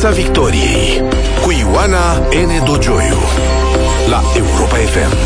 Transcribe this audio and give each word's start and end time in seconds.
Piața 0.00 0.16
Victoriei 0.16 1.02
cu 1.44 1.50
Ioana 1.50 2.16
N. 2.18 2.64
Dogioiu 2.64 3.18
la 4.08 4.22
Europa 4.36 4.74
FM. 4.76 5.16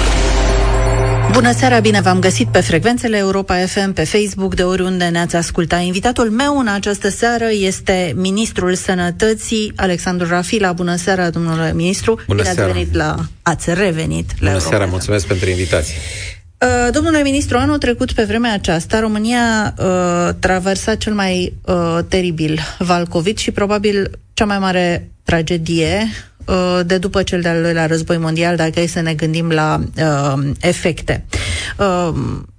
Bună 1.33 1.53
seara, 1.53 1.81
bine 1.81 2.01
v-am 2.01 2.19
găsit 2.19 2.49
pe 2.49 2.61
frecvențele 2.61 3.17
Europa 3.17 3.55
FM, 3.55 3.93
pe 3.93 4.05
Facebook, 4.05 4.55
de 4.55 4.63
oriunde 4.63 5.05
ne-ați 5.05 5.37
ascultat. 5.37 5.83
Invitatul 5.83 6.31
meu 6.31 6.59
în 6.59 6.69
această 6.69 7.09
seară 7.09 7.45
este 7.51 8.13
Ministrul 8.17 8.75
Sănătății, 8.75 9.73
Alexandru 9.77 10.29
Rafila. 10.29 10.73
Bună 10.73 10.97
seara, 10.97 11.31
domnule 11.31 11.73
ministru. 11.75 12.21
Bună 12.27 12.43
bine 12.43 12.55
seara. 12.55 12.71
ați 12.71 12.79
venit 12.79 12.95
la... 12.95 13.15
Ați 13.43 13.75
revenit 13.75 14.27
la 14.31 14.37
Bună 14.39 14.51
Europa 14.51 14.69
seara, 14.69 14.85
FM. 14.85 14.91
mulțumesc 14.91 15.27
pentru 15.27 15.49
invitație. 15.49 15.95
Uh, 16.65 16.93
Domnule 16.93 17.23
ministru, 17.23 17.57
anul 17.59 17.79
trecut, 17.79 18.13
pe 18.13 18.23
vremea 18.23 18.53
aceasta, 18.53 19.01
România 19.01 19.75
uh, 19.79 20.29
traversa 20.39 20.95
cel 20.95 21.13
mai 21.13 21.55
uh, 21.65 21.99
teribil 22.09 22.61
val 22.79 23.07
COVID 23.07 23.39
și 23.39 23.51
probabil 23.51 24.11
cea 24.35 24.45
mai 24.45 24.59
mare 24.59 25.11
tragedie 25.23 26.09
uh, 26.45 26.81
de 26.87 26.99
după 26.99 27.23
cel 27.23 27.41
de-al 27.41 27.63
doilea 27.63 27.87
război 27.87 28.19
mondial, 28.19 28.57
dacă 28.57 28.81
e 28.81 28.87
să 28.87 29.01
ne 29.01 29.15
gândim 29.15 29.51
la 29.51 29.81
uh, 29.97 30.51
efecte. 30.61 31.25
Uh, 31.79 32.15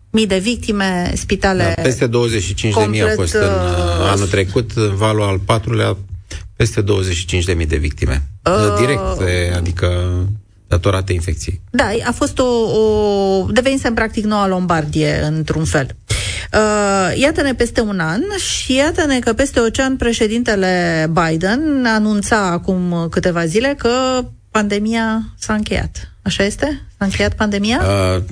mii 0.09 0.27
de 0.27 0.38
victime, 0.38 1.11
spitale... 1.16 1.73
Da, 1.75 1.81
peste 1.81 2.07
25 2.07 2.73
de 2.73 2.85
mii 2.89 3.02
au 3.02 3.07
complet, 3.07 3.30
fost 3.30 3.43
în 3.43 3.49
uh, 3.49 3.99
uh, 3.99 4.11
anul 4.11 4.27
trecut, 4.27 4.71
în 4.75 4.95
valul 4.95 5.21
al 5.21 5.39
patrulea, 5.39 5.97
peste 6.55 6.81
25 6.81 7.43
de 7.43 7.53
mii 7.53 7.66
de 7.66 7.77
victime. 7.77 8.23
Uh, 8.45 8.77
Directe, 8.80 9.53
adică 9.55 9.88
datorate 10.67 11.13
infecției. 11.13 11.61
Da, 11.69 11.89
a 12.03 12.11
fost 12.11 12.39
o, 12.39 12.44
o 12.44 13.45
devenisem 13.52 13.94
practic 13.94 14.23
noua 14.23 14.47
Lombardie 14.47 15.19
într-un 15.23 15.66
fel. 15.66 15.88
Uh, 16.09 16.14
iată-ne 17.16 17.54
peste 17.54 17.82
un 17.82 18.00
an 18.00 18.22
și 18.38 18.76
iată-ne 18.76 19.20
că 19.20 19.34
peste 19.34 19.59
ocean 19.59 19.95
președintele 19.95 21.05
Biden 21.12 21.86
anunța 21.86 22.52
acum 22.52 23.08
câteva 23.09 23.45
zile 23.45 23.75
că 23.78 23.89
pandemia 24.52 25.23
s-a 25.38 25.53
încheiat. 25.53 26.16
Așa 26.22 26.44
este? 26.44 26.81
S-a 26.97 27.06
încheiat 27.06 27.34
pandemia? 27.34 27.81
Uh, 27.81 28.23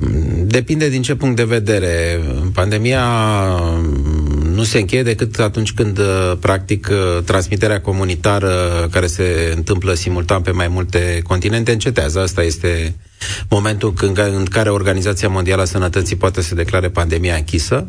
depinde 0.46 0.90
din 0.90 1.02
ce 1.02 1.16
punct 1.16 1.36
de 1.36 1.44
vedere. 1.44 2.20
Pandemia 2.54 3.06
mm, 3.06 4.54
nu 4.54 4.64
se 4.64 4.80
încheie 4.80 5.04
decât 5.04 5.40
atunci 5.40 5.74
când, 5.74 5.98
uh, 5.98 6.34
practic, 6.40 6.90
uh, 6.92 7.24
transmiterea 7.24 7.82
comunitară 7.82 8.52
care 8.92 9.08
se 9.08 9.54
întâmplă 9.56 9.94
simultan 9.94 10.42
pe 10.42 10.52
mai 10.52 10.68
multe 10.68 11.22
continente 11.28 11.72
încetează. 11.72 12.20
Asta 12.20 12.44
este 12.44 12.96
momentul 13.50 13.94
când, 13.94 14.18
în 14.18 14.46
care 14.46 14.70
Organizația 14.70 15.30
Mondială 15.30 15.62
a 15.62 15.66
Sănătății 15.66 16.16
poate 16.16 16.42
să 16.42 16.56
declare 16.56 16.90
pandemia 16.90 17.36
închisă. 17.36 17.88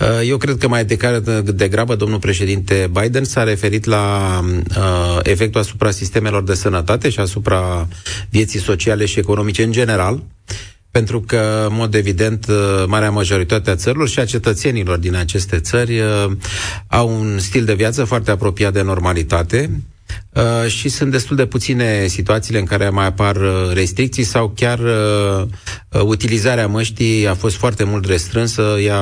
Uh, 0.00 0.28
Eu 0.28 0.36
cred 0.36 0.56
că 0.56 0.68
mai 0.68 0.84
degrabă, 0.84 1.40
degrabă 1.54 1.94
domnul 1.94 2.18
președinte 2.18 2.90
Biden 3.00 3.24
s-a 3.24 3.42
referit 3.42 3.84
la 3.84 4.28
uh, 4.44 5.18
efectul 5.22 5.60
asupra 5.60 5.90
sistemelor 5.90 6.42
de 6.42 6.54
sănătate 6.54 7.08
și 7.10 7.20
asupra 7.20 7.88
vieții 8.28 8.60
sociale 8.60 9.04
și 9.06 9.18
economice 9.18 9.62
în 9.62 9.72
general, 9.72 10.22
pentru 10.90 11.20
că, 11.20 11.66
în 11.70 11.76
mod 11.76 11.94
evident, 11.94 12.46
uh, 12.48 12.84
marea 12.86 13.10
majoritate 13.10 13.70
a 13.70 13.74
țărilor 13.76 14.08
și 14.08 14.18
a 14.18 14.24
cetățenilor 14.24 14.98
din 14.98 15.14
aceste 15.14 15.58
țări 15.58 16.00
uh, 16.00 16.30
au 16.86 17.20
un 17.20 17.38
stil 17.38 17.64
de 17.64 17.74
viață 17.74 18.04
foarte 18.04 18.30
apropiat 18.30 18.72
de 18.72 18.82
normalitate, 18.82 19.80
Uh, 20.34 20.70
și 20.70 20.88
sunt 20.88 21.10
destul 21.10 21.36
de 21.36 21.46
puține 21.46 22.06
situațiile 22.06 22.58
în 22.58 22.64
care 22.64 22.88
mai 22.88 23.06
apar 23.06 23.36
uh, 23.36 23.72
restricții 23.72 24.22
sau 24.22 24.52
chiar 24.56 24.78
uh, 24.78 25.42
uh, 25.88 26.00
utilizarea 26.04 26.66
măștii 26.66 27.28
a 27.28 27.34
fost 27.34 27.56
foarte 27.56 27.84
mult 27.84 28.06
restrânsă, 28.06 28.62
ea 28.84 29.00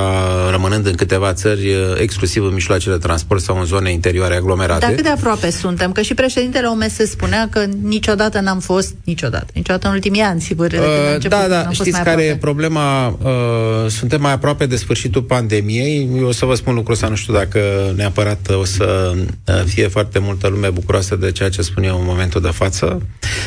rămânând 0.51 0.87
în 0.87 0.95
câteva 0.95 1.33
țări, 1.33 1.69
uh, 1.69 2.01
exclusiv 2.01 2.45
în 2.45 2.53
mijloacele 2.53 2.95
de 2.95 3.01
transport 3.01 3.43
sau 3.43 3.59
în 3.59 3.65
zone 3.65 3.93
interioare 3.93 4.35
aglomerate. 4.35 4.81
Dar 4.81 4.95
cât 4.95 5.03
de 5.03 5.09
aproape 5.09 5.51
suntem? 5.51 5.93
Că 5.93 6.01
și 6.01 6.15
președintele 6.15 6.67
OMS 6.67 6.95
spunea 6.95 7.49
că 7.51 7.65
niciodată 7.83 8.41
n-am 8.41 8.59
fost, 8.59 8.95
niciodată, 9.05 9.47
niciodată 9.55 9.87
în 9.87 9.93
ultimii 9.93 10.21
ani, 10.21 10.41
sigur. 10.41 10.67
de 10.67 10.77
când 10.77 10.89
a 10.89 11.09
Uh, 11.09 11.15
început, 11.15 11.39
da, 11.39 11.49
da, 11.49 11.57
n-am 11.57 11.65
fost 11.65 11.81
știți 11.81 11.91
mai 11.91 12.03
care 12.03 12.23
e 12.23 12.33
aproape. 12.33 12.41
problema? 12.41 13.09
Uh, 13.09 13.91
suntem 13.91 14.21
mai 14.21 14.33
aproape 14.33 14.67
de 14.67 14.77
sfârșitul 14.77 15.23
pandemiei. 15.23 16.09
Eu 16.17 16.27
o 16.27 16.33
să 16.33 16.45
vă 16.45 16.55
spun 16.55 16.75
lucrul 16.75 16.95
ăsta, 16.95 17.09
nu 17.09 17.15
știu 17.15 17.33
dacă 17.33 17.61
neapărat 17.97 18.49
o 18.61 18.65
să 18.65 19.13
uh, 19.15 19.63
fie 19.65 19.89
foarte 19.89 20.19
multă 20.19 20.49
lume 20.49 20.69
bucuroasă 20.71 20.98
de 21.17 21.33
ceea 21.33 21.49
ce 21.49 21.63
spun 21.63 21.83
eu 21.83 21.99
în 21.99 22.05
momentul 22.05 22.41
de 22.41 22.49
față. 22.49 23.03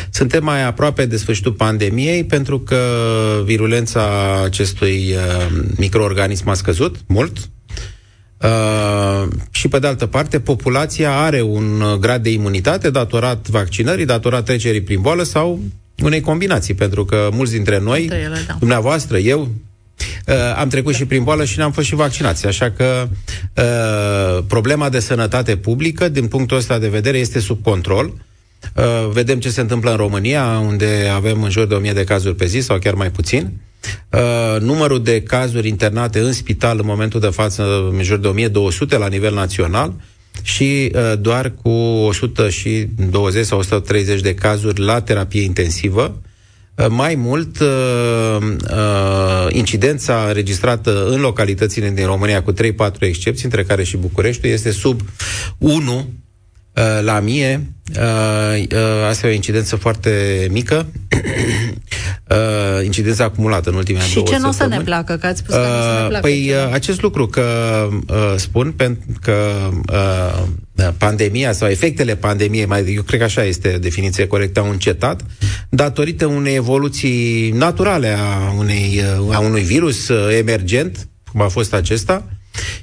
Suntem 0.10 0.44
mai 0.44 0.64
aproape 0.64 1.06
de 1.06 1.18
sfârșitul 1.18 1.52
pandemiei 1.52 2.24
pentru 2.24 2.60
că 2.60 2.80
virulența 3.44 4.10
acestui 4.44 5.14
uh, 5.14 5.64
microorganism 5.78 6.50
a 6.50 6.54
scăzut 6.54 6.96
mult, 7.08 7.38
Uh, 8.44 9.28
și 9.52 9.68
pe 9.68 9.80
de 9.80 9.88
altă 9.88 10.06
parte, 10.06 10.40
populația 10.40 11.18
are 11.18 11.42
un 11.42 11.82
uh, 11.82 11.98
grad 12.00 12.24
de 12.24 12.32
imunitate 12.32 12.90
datorat 12.90 13.48
vaccinării, 13.48 14.06
datorat 14.06 14.46
trecerii 14.46 14.82
prin 14.82 15.02
boală 15.02 15.24
sau 15.24 15.60
unei 16.04 16.22
combinații, 16.22 16.74
pentru 16.74 17.06
că 17.06 17.30
mulți 17.32 17.52
dintre 17.52 17.80
noi, 17.80 18.02
Între 18.02 18.18
ele, 18.18 18.44
da. 18.48 18.56
dumneavoastră, 18.60 19.18
eu, 19.18 19.48
uh, 20.28 20.36
am 20.56 20.70
trecut 20.70 20.94
și 20.94 21.06
prin 21.06 21.24
boală 21.24 21.46
și 21.46 21.58
ne-am 21.58 21.72
fost 21.72 21.88
și 21.88 21.96
vaccinați. 21.96 22.46
Așa 22.46 22.72
că 22.72 23.08
uh, 23.56 24.44
problema 24.48 24.90
de 24.90 25.00
sănătate 25.00 25.58
publică, 25.58 26.10
din 26.10 26.28
punctul 26.28 26.58
ăsta 26.58 26.80
de 26.80 26.88
vedere, 26.88 27.18
este 27.18 27.40
sub 27.40 27.64
control. 27.64 28.14
Uh, 28.76 29.10
vedem 29.12 29.40
ce 29.40 29.50
se 29.50 29.62
întâmplă 29.62 29.92
în 29.92 29.98
România, 29.98 30.60
unde 30.68 31.12
avem 31.14 31.44
în 31.44 31.50
jur 31.50 31.66
de 31.66 31.74
1000 31.74 31.94
de 31.94 32.04
cazuri 32.04 32.36
pe 32.36 32.46
zi 32.46 32.60
sau 32.60 32.80
chiar 32.80 32.94
mai 32.94 33.12
puțin. 33.12 33.52
Uh, 34.10 34.62
numărul 34.62 35.04
de 35.04 35.22
cazuri 35.22 35.68
internate 35.68 36.20
în 36.20 36.34
spital 36.34 36.80
în 36.80 36.86
momentul 36.86 37.20
de 37.20 37.28
față 37.28 37.90
în 37.92 38.04
jur 38.04 38.18
de 38.18 38.28
1200 38.28 38.98
la 38.98 39.08
nivel 39.08 39.34
național 39.34 39.94
și 40.44 40.92
uh, 40.96 41.14
doar 41.20 41.54
cu 41.62 41.70
120 41.70 43.46
sau 43.46 43.58
130 43.60 44.22
de 44.22 44.34
cazuri 44.34 44.80
la 44.80 45.02
terapie 45.02 45.42
intensivă. 45.42 46.22
Uh, 46.82 46.88
Mai 46.90 47.16
mult, 47.16 47.60
uh, 47.60 47.68
uh, 48.72 49.48
incidența 49.50 50.24
înregistrată 50.28 51.06
în 51.10 51.20
localitățile 51.22 51.90
din 51.90 52.06
România, 52.06 52.42
cu 52.44 52.54
3-4 52.54 52.56
excepții, 53.00 53.46
între 53.46 53.64
care 53.64 53.84
și 53.84 53.98
Bucureștiul, 53.98 54.52
este 54.54 54.72
sub 54.72 55.02
1 55.58 55.96
uh, 55.98 56.84
la 57.04 57.20
mie. 57.20 57.74
Uh, 58.00 58.64
uh, 58.72 59.08
Asta 59.10 59.28
e 59.28 59.30
o 59.30 59.34
incidență 59.34 59.76
foarte 59.76 60.48
mică. 60.52 60.88
uh, 62.30 62.86
incidența 62.86 63.24
acumulată 63.24 63.70
în 63.70 63.76
ultimele 63.76 64.04
Și 64.06 64.14
două 64.14 64.28
ce 64.28 64.38
nu 64.38 64.48
o 64.48 64.52
să 64.52 64.58
ne 64.58 64.76
săptămâni. 64.76 64.86
placă? 64.86 65.16
Că 65.16 65.28
ați 65.28 65.40
spus 65.40 65.54
că 65.56 65.60
nu 65.62 65.68
o 65.68 65.82
să 65.82 65.88
ne 65.88 66.02
Uh, 66.04 66.08
placă. 66.08 66.22
Păi 66.22 66.46
Ce 66.46 66.54
nu? 66.56 66.68
uh, 66.68 66.74
acest 66.74 67.02
lucru 67.02 67.28
că 67.28 67.44
uh, 68.08 68.34
spun 68.36 68.72
pentru 68.72 69.20
că 69.22 69.36
uh, 69.92 70.44
pandemia 70.98 71.52
sau 71.52 71.68
efectele 71.68 72.16
pandemiei, 72.16 72.66
mai 72.66 72.94
eu 72.96 73.02
cred 73.02 73.20
că 73.20 73.26
așa 73.26 73.44
este 73.44 73.78
definiția 73.82 74.28
corectă, 74.28 74.60
au 74.60 74.70
încetat 74.70 75.22
datorită 75.70 76.26
unei 76.26 76.56
evoluții 76.56 77.52
naturale 77.52 78.08
a, 78.08 78.54
unei, 78.58 79.02
uh, 79.20 79.36
a 79.36 79.40
unui 79.40 79.62
virus 79.62 80.08
uh, 80.08 80.38
emergent, 80.38 81.08
cum 81.32 81.42
a 81.42 81.48
fost 81.48 81.74
acesta, 81.74 82.28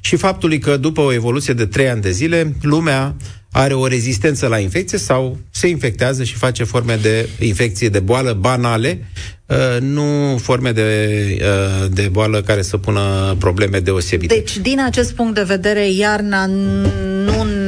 și 0.00 0.16
faptului 0.16 0.58
că 0.58 0.76
după 0.76 1.00
o 1.00 1.12
evoluție 1.12 1.54
de 1.54 1.66
trei 1.66 1.88
ani 1.88 2.00
de 2.00 2.10
zile, 2.10 2.54
lumea 2.62 3.16
are 3.52 3.74
o 3.74 3.86
rezistență 3.86 4.46
la 4.46 4.58
infecție 4.58 4.98
sau 4.98 5.38
se 5.50 5.68
infectează 5.68 6.24
și 6.24 6.34
face 6.34 6.64
forme 6.64 6.98
de 7.02 7.28
infecție 7.38 7.88
de 7.88 8.00
boală 8.00 8.32
banale, 8.32 9.06
uh, 9.46 9.56
nu 9.80 10.38
forme 10.42 10.72
de, 10.72 11.38
uh, 11.40 11.90
de 11.90 12.08
boală 12.12 12.42
care 12.42 12.62
să 12.62 12.76
pună 12.76 13.36
probleme 13.38 13.80
deosebite. 13.80 14.34
Deci, 14.34 14.58
din 14.58 14.80
acest 14.80 15.12
punct 15.12 15.34
de 15.34 15.42
vedere, 15.42 15.90
iarna 15.90 16.46
nu 16.46 16.88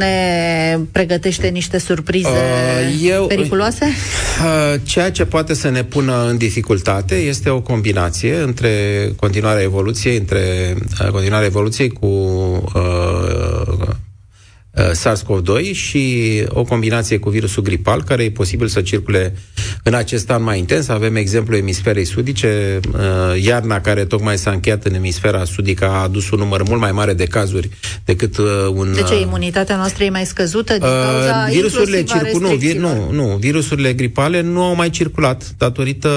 ne 0.00 0.78
pregătește 0.92 1.48
niște 1.48 1.78
surprize 1.78 2.28
Uh, 2.28 3.08
eu- 3.10 3.26
periculoase? 3.26 3.84
Uh, 3.84 4.80
Ceea 4.84 5.10
ce 5.10 5.24
poate 5.24 5.54
să 5.54 5.68
ne 5.70 5.84
pună 5.84 6.26
în 6.28 6.36
dificultate 6.36 7.14
este 7.14 7.48
o 7.50 7.60
combinație 7.60 8.36
între 8.36 8.72
continuarea 9.16 9.62
evoluției, 9.62 10.16
între 10.16 10.74
uh, 11.00 11.08
continuarea 11.08 11.46
evoluției 11.46 11.88
cu 11.88 12.06
uh, 12.06 12.82
uh, 14.74 14.90
SARS-CoV-2 14.92 15.72
și 15.72 16.04
o 16.48 16.62
combinație 16.64 17.18
cu 17.18 17.30
virusul 17.30 17.62
gripal, 17.62 18.02
care 18.02 18.22
e 18.22 18.30
posibil 18.30 18.66
să 18.68 18.80
circule 18.80 19.34
în 19.82 19.94
acest 19.94 20.30
an 20.30 20.42
mai 20.42 20.58
intens. 20.58 20.88
Avem 20.88 21.16
exemplu 21.16 21.56
emisferei 21.56 22.04
sudice, 22.04 22.80
uh, 22.92 23.42
iarna 23.42 23.80
care 23.80 24.04
tocmai 24.04 24.38
s-a 24.38 24.50
încheiat 24.50 24.84
în 24.84 24.94
emisfera 24.94 25.44
sudică 25.44 25.84
a 25.84 26.02
adus 26.02 26.30
un 26.30 26.38
număr 26.38 26.62
mult 26.62 26.80
mai 26.80 26.92
mare 26.92 27.14
de 27.14 27.24
cazuri 27.24 27.68
decât 28.04 28.36
uh, 28.38 28.46
un... 28.72 28.92
De 28.94 29.02
ce 29.02 29.14
uh, 29.14 29.20
imunitatea 29.20 29.76
noastră 29.76 30.04
e 30.04 30.10
mai 30.10 30.26
scăzută 30.26 30.72
din 30.72 30.82
cauza 30.82 31.44
Uh, 31.46 31.54
virusurile 31.54 31.98
inclusiv 31.98 32.22
a 32.22 32.24
circu- 32.24 32.38
nu, 32.38 32.46
vi- 32.48 32.52
restricțiilor? 32.52 32.96
nu, 33.10 33.28
nu, 33.28 33.36
virusurile 33.36 33.92
gripale 33.92 34.40
nu 34.40 34.62
au 34.62 34.74
mai 34.74 34.90
circulat 34.90 35.54
datorită 35.58 36.10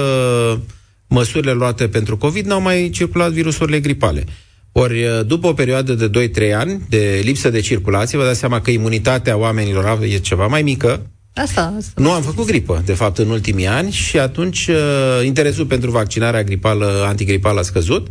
măsurile 1.08 1.52
luate 1.52 1.88
pentru 1.88 2.16
COVID, 2.16 2.46
n-au 2.46 2.60
mai 2.60 2.90
circulat 2.92 3.30
virusurile 3.30 3.80
gripale. 3.80 4.24
Ori, 4.72 5.04
uh, 5.04 5.26
după 5.26 5.46
o 5.46 5.52
perioadă 5.52 5.92
de 5.94 6.28
2-3 6.28 6.54
ani 6.54 6.80
de 6.88 7.20
lipsă 7.24 7.50
de 7.50 7.60
circulație, 7.60 8.18
vă 8.18 8.24
dați 8.24 8.38
seama 8.38 8.60
că 8.60 8.70
imunitatea 8.70 9.36
oamenilor 9.36 9.98
e 10.02 10.18
ceva 10.18 10.46
mai 10.46 10.62
mică, 10.62 11.06
Asta, 11.34 11.74
asta. 11.78 12.00
nu 12.00 12.10
am 12.10 12.22
făcut 12.22 12.46
gripă, 12.46 12.82
de 12.84 12.92
fapt, 12.92 13.18
în 13.18 13.28
ultimii 13.28 13.66
ani 13.66 13.90
și 13.90 14.18
atunci 14.18 14.66
uh, 14.66 15.26
interesul 15.26 15.66
pentru 15.66 15.90
vaccinarea 15.90 16.42
gripală, 16.42 17.04
antigripală 17.06 17.60
a 17.60 17.62
scăzut 17.62 18.06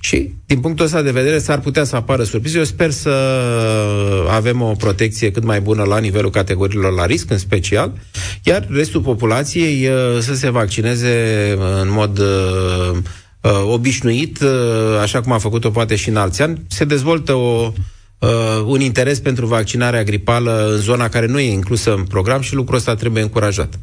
și, 0.00 0.30
din 0.46 0.60
punctul 0.60 0.84
ăsta 0.84 1.02
de 1.02 1.10
vedere, 1.10 1.38
s-ar 1.38 1.60
putea 1.60 1.84
să 1.84 1.96
apară 1.96 2.22
surprize. 2.22 2.58
Eu 2.58 2.64
sper 2.64 2.90
să 2.90 3.10
avem 4.30 4.62
o 4.62 4.72
protecție 4.72 5.30
cât 5.30 5.44
mai 5.44 5.60
bună 5.60 5.82
la 5.82 5.98
nivelul 5.98 6.30
categoriilor 6.30 6.92
la 6.92 7.06
risc, 7.06 7.30
în 7.30 7.38
special, 7.38 7.92
iar 8.42 8.66
restul 8.70 9.00
populației 9.00 9.88
uh, 9.88 10.20
să 10.20 10.34
se 10.34 10.50
vaccineze 10.50 11.56
în 11.80 11.90
mod 11.90 12.18
uh, 12.18 12.96
uh, 13.40 13.50
obișnuit, 13.72 14.40
uh, 14.40 15.00
așa 15.00 15.20
cum 15.20 15.32
a 15.32 15.38
făcut-o 15.38 15.70
poate 15.70 15.94
și 15.96 16.08
în 16.08 16.16
alți 16.16 16.42
ani. 16.42 16.62
Se 16.68 16.84
dezvoltă 16.84 17.32
o 17.32 17.72
uh, 18.26 18.64
un 18.66 18.80
interes 18.80 19.20
pentru 19.20 19.46
vaccinarea 19.46 20.02
gripală 20.02 20.70
în 20.72 20.78
zona 20.80 21.08
care 21.08 21.26
nu 21.26 21.38
e 21.38 21.52
inclusă 21.52 21.94
în 21.94 22.04
program 22.04 22.40
și 22.40 22.54
lucrul 22.54 22.76
ăsta 22.76 22.94
trebuie 22.94 23.22
încurajat. 23.22 23.78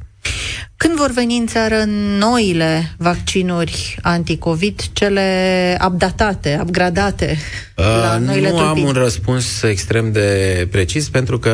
Când 0.77 0.95
vor 0.95 1.11
veni 1.11 1.37
în 1.37 1.47
țară 1.47 1.83
noile 2.17 2.95
vaccinuri 2.97 3.97
anticovid, 4.01 4.81
cele 4.93 5.77
updatate, 5.85 6.59
upgradate 6.61 7.37
uh, 7.75 7.85
la 7.85 8.17
noile 8.17 8.49
Nu 8.49 8.57
tulpini? 8.57 8.81
am 8.81 8.87
un 8.87 8.93
răspuns 9.03 9.61
extrem 9.61 10.11
de 10.11 10.67
precis, 10.71 11.09
pentru 11.09 11.39
că 11.39 11.51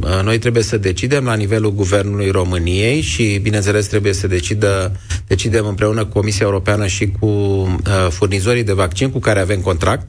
uh, 0.00 0.20
noi 0.24 0.38
trebuie 0.38 0.62
să 0.62 0.76
decidem 0.76 1.24
la 1.24 1.34
nivelul 1.34 1.74
Guvernului 1.74 2.30
României 2.30 3.00
și, 3.00 3.38
bineînțeles, 3.42 3.86
trebuie 3.86 4.12
să 4.12 4.26
decidă, 4.26 4.92
decidem 5.26 5.66
împreună 5.66 6.04
cu 6.04 6.12
Comisia 6.12 6.46
Europeană 6.46 6.86
și 6.86 7.12
cu 7.20 7.26
uh, 7.26 7.68
furnizorii 8.08 8.64
de 8.64 8.72
vaccin 8.72 9.10
cu 9.10 9.18
care 9.18 9.40
avem 9.40 9.60
contract 9.60 10.08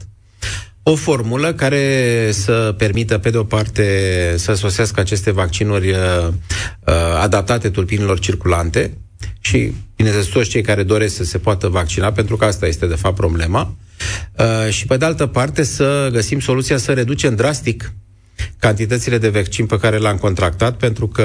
o 0.86 0.94
formulă 0.94 1.52
care 1.52 2.28
să 2.32 2.74
permită, 2.78 3.18
pe 3.18 3.30
de 3.30 3.36
o 3.36 3.44
parte, 3.44 4.34
să 4.36 4.54
sosească 4.54 5.00
aceste 5.00 5.30
vaccinuri 5.30 5.90
uh, 5.90 5.96
uh, 6.28 6.94
adaptate 7.22 7.70
tulpinilor 7.70 8.18
circulante 8.18 8.96
și, 9.40 9.72
bineînțeles, 9.96 10.28
toți 10.28 10.48
cei 10.48 10.62
care 10.62 10.82
doresc 10.82 11.14
să 11.14 11.24
se 11.24 11.38
poată 11.38 11.68
vaccina, 11.68 12.12
pentru 12.12 12.36
că 12.36 12.44
asta 12.44 12.66
este, 12.66 12.86
de 12.86 12.94
fapt, 12.94 13.14
problema. 13.14 13.76
Uh, 14.38 14.72
și, 14.72 14.86
pe 14.86 14.96
de 14.96 15.04
altă 15.04 15.26
parte, 15.26 15.62
să 15.62 16.08
găsim 16.12 16.40
soluția 16.40 16.76
să 16.76 16.92
reducem 16.92 17.34
drastic 17.34 17.92
cantitățile 18.58 19.18
de 19.18 19.28
vaccin 19.28 19.66
pe 19.66 19.78
care 19.78 19.98
le-am 19.98 20.16
contractat, 20.16 20.76
pentru 20.76 21.08
că 21.08 21.24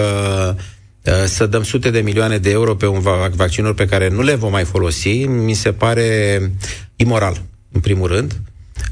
uh, 1.06 1.14
să 1.26 1.46
dăm 1.46 1.64
sute 1.64 1.90
de 1.90 2.00
milioane 2.00 2.38
de 2.38 2.50
euro 2.50 2.76
pe 2.76 2.88
un 2.88 3.00
vaccinuri 3.36 3.76
pe 3.76 3.86
care 3.86 4.10
nu 4.10 4.22
le 4.22 4.36
vom 4.36 4.52
mai 4.52 4.64
folosi, 4.64 5.26
mi 5.26 5.54
se 5.54 5.72
pare 5.72 6.40
imoral, 6.96 7.42
în 7.72 7.80
primul 7.80 8.08
rând. 8.08 8.42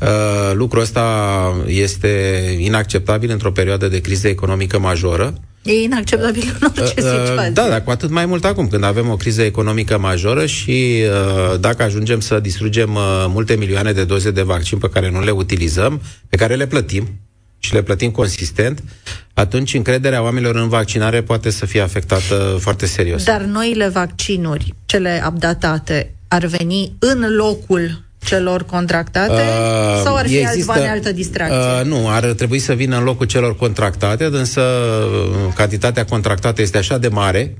Uh, 0.02 0.54
lucrul 0.54 0.82
ăsta 0.82 1.04
este 1.68 2.42
inacceptabil 2.60 3.30
într-o 3.32 3.52
perioadă 3.52 3.88
de 3.88 4.02
criză 4.02 4.28
economică 4.28 4.80
majoră. 4.80 5.34
E 5.64 5.82
inacceptabil 5.82 6.58
în 6.60 6.68
orice 6.68 7.02
uh, 7.02 7.04
uh, 7.04 7.26
situație. 7.26 7.52
Da, 7.54 7.68
dar 7.70 7.84
cu 7.84 7.90
atât 7.90 8.10
mai 8.10 8.26
mult 8.26 8.46
acum, 8.46 8.68
când 8.68 8.84
avem 8.84 9.10
o 9.10 9.16
criză 9.16 9.42
economică 9.42 9.98
majoră 9.98 10.46
și 10.46 11.04
uh, 11.52 11.60
dacă 11.60 11.84
ajungem 11.84 12.20
să 12.20 12.40
distrugem 12.40 12.96
uh, 12.96 13.26
multe 13.28 13.56
milioane 13.56 13.92
de 13.92 14.04
doze 14.04 14.32
de 14.32 14.42
vaccin 14.42 14.78
pe 14.78 14.90
care 14.90 15.12
nu 15.12 15.24
le 15.24 15.32
utilizăm, 15.32 16.02
pe 16.30 16.38
care 16.38 16.56
le 16.56 16.68
plătim 16.68 17.08
și 17.60 17.74
le 17.74 17.82
plătim 17.82 18.12
consistent, 18.12 18.84
atunci 19.34 19.74
încrederea 19.74 20.22
oamenilor 20.24 20.56
în 20.56 20.70
vaccinare 20.70 21.22
poate 21.22 21.50
să 21.50 21.66
fie 21.66 21.82
afectată 21.82 22.58
foarte 22.60 22.86
serios. 22.86 23.24
Dar 23.24 23.42
noile 23.42 23.88
vaccinuri, 23.88 24.74
cele 24.86 25.24
updatate, 25.28 26.16
ar 26.28 26.46
veni 26.46 26.96
în 27.00 27.36
locul 27.36 28.06
celor 28.28 28.64
contractate 28.64 29.32
uh, 29.32 30.02
sau 30.04 30.16
ar 30.16 30.28
fi 30.28 30.38
există, 30.38 30.56
alți 30.56 30.66
bani 30.66 30.88
altă 30.88 31.12
distracție? 31.12 31.58
Uh, 31.58 31.82
nu, 31.86 32.10
ar 32.10 32.26
trebui 32.26 32.60
să 32.60 32.74
vină 32.74 32.98
în 32.98 33.04
locul 33.04 33.26
celor 33.26 33.56
contractate, 33.56 34.24
însă 34.24 34.62
uh, 34.62 35.54
cantitatea 35.56 36.06
contractată 36.06 36.62
este 36.62 36.78
așa 36.78 36.98
de 36.98 37.08
mare 37.08 37.58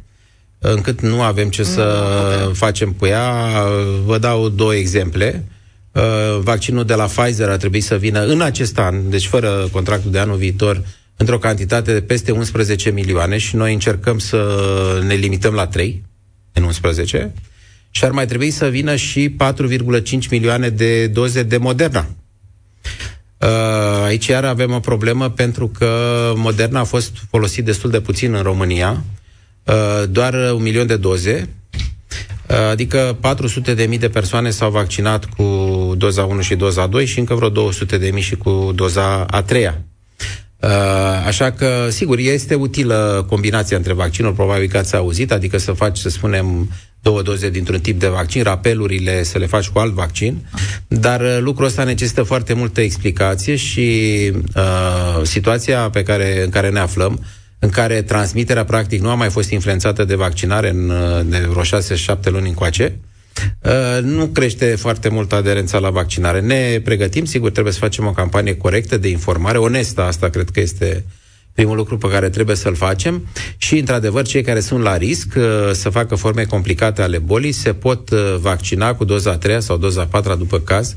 încât 0.60 1.02
nu 1.02 1.22
avem 1.22 1.50
ce 1.50 1.64
să 1.64 2.04
mm, 2.06 2.42
okay. 2.42 2.54
facem 2.54 2.92
cu 2.92 3.06
ea. 3.06 3.32
Vă 4.06 4.18
dau 4.18 4.50
două 4.50 4.76
exemple. 4.76 5.44
Uh, 5.92 6.40
vaccinul 6.40 6.86
de 6.86 6.94
la 6.94 7.06
Pfizer 7.06 7.50
ar 7.50 7.58
trebui 7.58 7.82
să 7.82 7.96
vină 7.96 8.26
în 8.26 8.42
acest 8.42 8.80
an, 8.80 9.10
deci 9.10 9.28
fără 9.28 9.68
contractul 9.72 10.12
de 10.12 10.20
anul 10.20 10.38
viitor, 10.38 10.84
într-o 11.16 11.38
cantitate 11.38 11.94
de 11.94 12.02
peste 12.02 12.32
11 12.32 12.90
milioane 12.90 13.38
și 13.38 13.56
noi 13.56 13.74
încercăm 13.74 14.20
să 14.20 14.48
ne 15.08 15.14
limităm 15.14 15.54
la 15.54 15.68
3 15.68 16.04
în 16.54 16.64
11 16.64 17.34
și 17.98 18.04
ar 18.04 18.12
mai 18.12 18.26
trebui 18.26 18.52
să 18.52 18.68
vină 18.68 18.96
și 18.96 19.36
4,5 20.00 20.30
milioane 20.30 20.70
de 20.70 21.08
doze 21.08 21.44
de 21.44 21.58
Moderna. 21.58 22.08
Uh, 23.38 24.04
aici 24.04 24.28
iar 24.28 24.46
avem 24.46 24.72
o 24.72 24.80
problemă 24.80 25.30
pentru 25.30 25.68
că 25.68 25.90
Moderna 26.36 26.80
a 26.80 26.84
fost 26.84 27.12
folosit 27.30 27.66
destul 27.66 27.90
de 27.90 28.00
puțin 28.00 28.34
în 28.34 28.42
România, 28.42 29.04
uh, 29.64 30.10
doar 30.10 30.34
un 30.34 30.62
milion 30.62 30.88
de 30.88 30.96
doze, 30.96 31.50
uh, 32.50 32.70
adică 32.70 33.18
400 33.20 33.74
de 33.74 33.84
mii 33.84 33.98
de 33.98 34.10
persoane 34.10 34.50
s-au 34.50 34.72
vaccinat 34.72 35.26
cu 35.26 35.44
doza 35.98 36.24
1 36.24 36.42
și 36.42 36.56
doza 36.56 36.88
2 36.88 37.06
și 37.06 37.20
încă 37.20 37.36
vreo 37.36 37.50
200 37.50 37.98
de 37.98 38.10
mii 38.10 38.22
și 38.22 38.36
cu 38.36 38.72
doza 38.76 39.26
a 39.26 39.42
treia. 39.42 39.82
Așa 41.26 41.52
că, 41.52 41.88
sigur, 41.90 42.18
este 42.18 42.56
utilă 42.56 43.26
combinația 43.30 43.78
între 43.78 43.94
vaccinuri, 43.94 44.36
probabil 44.36 44.68
că 44.68 44.78
ați 44.78 44.96
auzit, 44.96 45.32
adică 45.32 45.58
să 45.58 45.72
faci, 45.72 45.98
să 45.98 46.10
spunem, 46.10 46.70
două 47.02 47.22
doze 47.22 47.50
dintr-un 47.50 47.80
tip 47.80 48.00
de 48.00 48.08
vaccin, 48.08 48.44
rapelurile 48.44 49.24
să 49.24 49.38
le 49.38 49.46
faci 49.46 49.68
cu 49.68 49.80
alt 49.80 49.94
vaccin, 49.94 50.48
dar 50.88 51.22
uh, 51.22 51.38
lucrul 51.40 51.66
ăsta 51.66 51.84
necesită 51.84 52.24
foarte 52.24 52.54
multă 52.54 52.82
explicație 52.82 53.56
și 53.56 54.12
uh, 54.56 55.22
situația 55.24 55.90
pe 55.90 56.04
care, 56.04 56.44
în 56.44 56.50
care 56.50 56.70
ne 56.70 56.80
aflăm, 56.80 57.24
în 57.60 57.70
care 57.70 58.02
transmiterea 58.02 58.66
practic 58.66 59.02
nu 59.02 59.10
a 59.10 59.16
mai 59.16 59.30
fost 59.30 59.50
influențată 59.50 60.04
de 60.04 60.16
vaccinare 60.16 60.70
în, 60.70 60.90
uh, 60.90 61.22
de 61.26 61.38
vreo 61.38 61.64
6-7 61.64 62.30
luni 62.30 62.48
încoace, 62.48 63.00
Uh, 63.62 64.02
nu 64.02 64.28
crește 64.28 64.76
foarte 64.76 65.10
mult 65.10 65.34
aderența 65.34 65.78
la 65.78 65.90
vaccinare. 65.90 66.40
Ne 66.40 66.80
pregătim, 66.84 67.26
sigur, 67.26 67.52
trebuie 67.52 67.74
să 67.74 67.80
facem 67.80 68.06
o 68.06 68.12
campanie 68.12 68.58
corectă 68.58 68.98
de 68.98 69.08
informare, 69.08 69.58
onestă, 69.58 70.02
asta 70.02 70.30
cred 70.30 70.50
că 70.50 70.60
este 70.60 71.04
primul 71.58 71.76
lucru 71.76 71.98
pe 71.98 72.08
care 72.08 72.30
trebuie 72.30 72.56
să-l 72.56 72.76
facem 72.76 73.28
și, 73.58 73.78
într-adevăr, 73.78 74.26
cei 74.26 74.42
care 74.42 74.60
sunt 74.60 74.84
la 74.84 74.98
risc 74.98 75.28
uh, 75.38 75.44
să 75.72 75.90
facă 75.90 76.16
forme 76.16 76.44
complicate 76.44 77.02
ale 77.02 77.18
bolii 77.18 77.52
se 77.52 77.74
pot 77.74 78.10
uh, 78.10 78.36
vaccina 78.40 78.94
cu 78.94 79.04
doza 79.04 79.32
a 79.32 79.38
treia 79.38 79.60
sau 79.60 79.78
doza 79.78 80.02
a 80.02 80.06
patra, 80.06 80.36
după 80.36 80.60
caz, 80.60 80.94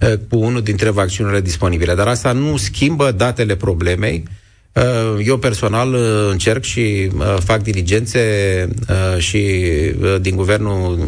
uh, 0.00 0.12
cu 0.28 0.36
unul 0.36 0.62
dintre 0.62 0.90
vaccinurile 0.90 1.40
disponibile. 1.40 1.94
Dar 1.94 2.06
asta 2.06 2.32
nu 2.32 2.56
schimbă 2.56 3.12
datele 3.12 3.56
problemei. 3.56 4.22
Eu 5.24 5.38
personal 5.38 5.94
încerc 6.30 6.62
și 6.62 7.10
fac 7.38 7.62
diligențe 7.62 8.20
și 9.18 9.40
din 10.20 10.36
guvernul 10.36 11.06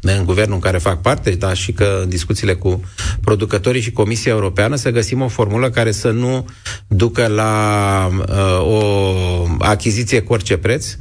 în 0.00 0.24
guvernul 0.24 0.54
în 0.54 0.60
care 0.60 0.78
fac 0.78 1.00
parte, 1.00 1.30
dar 1.30 1.56
și 1.56 1.72
că 1.72 1.98
în 2.02 2.08
discuțiile 2.08 2.54
cu 2.54 2.84
producătorii 3.20 3.80
și 3.80 3.92
Comisia 3.92 4.32
Europeană 4.32 4.76
să 4.76 4.90
găsim 4.90 5.20
o 5.20 5.28
formulă 5.28 5.70
care 5.70 5.90
să 5.92 6.10
nu 6.10 6.48
ducă 6.88 7.26
la 7.26 8.08
uh, 8.28 8.60
o 8.66 9.12
achiziție 9.58 10.20
cu 10.20 10.32
orice 10.32 10.56
preț 10.56 10.96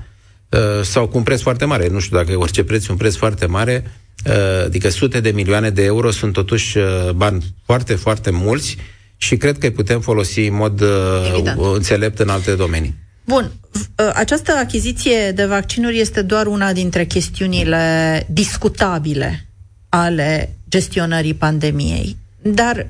uh, 0.50 0.60
sau 0.84 1.08
cu 1.08 1.18
un 1.18 1.24
preț 1.24 1.42
foarte 1.42 1.66
mare. 1.66 1.88
Nu 1.88 2.00
știu 2.00 2.18
dacă 2.18 2.32
e 2.32 2.36
orice 2.36 2.64
preț, 2.64 2.88
un 2.88 2.96
preț 2.96 3.16
foarte 3.16 3.46
mare, 3.46 3.92
uh, 4.26 4.64
adică 4.66 4.90
sute 4.90 5.20
de 5.20 5.30
milioane 5.32 5.70
de 5.70 5.84
euro 5.84 6.12
sunt 6.12 6.34
totuși 6.34 6.78
uh, 6.78 7.10
bani 7.16 7.44
foarte, 7.66 7.96
foarte 7.96 8.30
mulți 8.30 8.78
și 9.18 9.38
cred 9.38 9.58
că 9.58 9.66
îi 9.66 9.72
putem 9.72 10.00
folosi 10.02 10.40
în 10.40 10.56
mod 10.56 10.82
uh, 10.82 11.74
înțelept 11.74 12.20
în 12.20 12.30
alte 12.30 12.56
domenii. 12.56 12.96
Bun, 13.30 13.52
ă, 14.00 14.12
această 14.16 14.52
achiziție 14.52 15.32
de 15.32 15.46
vaccinuri 15.46 16.00
este 16.00 16.22
doar 16.22 16.46
una 16.46 16.74
dintre 16.74 17.06
chestiunile 17.06 18.26
discutabile 18.30 19.48
ale 19.90 20.56
gestionării 20.70 21.34
pandemiei. 21.34 22.18
Dar 22.42 22.88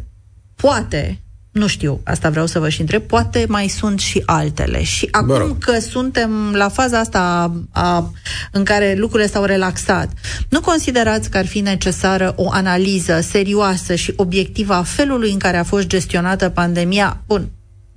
poate, 0.56 1.20
nu 1.52 1.68
știu, 1.68 2.02
asta 2.04 2.30
vreau 2.30 2.46
să 2.46 2.60
vă 2.60 2.70
și 2.70 2.82
întreb, 2.82 3.02
poate 3.02 3.46
mai 3.48 3.68
sunt 3.68 4.00
și 4.00 4.24
altele. 4.26 4.84
Și 4.84 5.08
acum 5.12 5.28
Bă. 5.28 5.56
că 5.60 5.80
suntem 5.80 6.52
la 6.54 6.70
faza 6.70 7.00
asta 7.00 7.20
a, 7.20 7.82
a, 7.82 8.14
în 8.52 8.64
care 8.64 8.96
lucrurile 8.98 9.30
s-au 9.30 9.44
relaxat, 9.44 10.10
nu 10.50 10.62
considerați 10.62 11.30
că 11.30 11.38
ar 11.38 11.46
fi 11.46 11.60
necesară 11.60 12.34
o 12.36 12.50
analiză 12.52 13.20
serioasă 13.22 13.96
și 13.96 14.14
obiectivă 14.16 14.74
a 14.74 14.84
felului 14.84 15.32
în 15.32 15.40
care 15.40 15.58
a 15.58 15.64
fost 15.64 15.88
gestionată 15.88 16.50
pandemia? 16.50 17.22
Bun, 17.28 17.50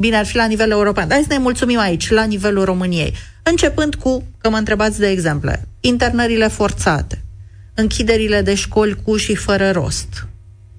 Bine 0.03 0.17
ar 0.17 0.27
fi 0.27 0.37
la 0.37 0.47
nivel 0.47 0.71
european. 0.71 1.09
Dar 1.09 1.17
hai 1.17 1.27
să 1.29 1.35
ne 1.35 1.43
mulțumim 1.43 1.79
aici, 1.79 2.11
la 2.11 2.25
nivelul 2.25 2.65
României. 2.65 3.15
Începând 3.43 3.95
cu, 3.95 4.27
că 4.39 4.51
mă 4.51 4.57
întrebați 4.57 4.99
de 4.99 5.11
exemple, 5.11 5.69
internările 5.81 6.49
forțate, 6.49 7.23
închiderile 7.75 8.41
de 8.41 8.55
școli 8.55 8.97
cu 9.05 9.17
și 9.17 9.35
fără 9.35 9.71
rost, 9.71 10.27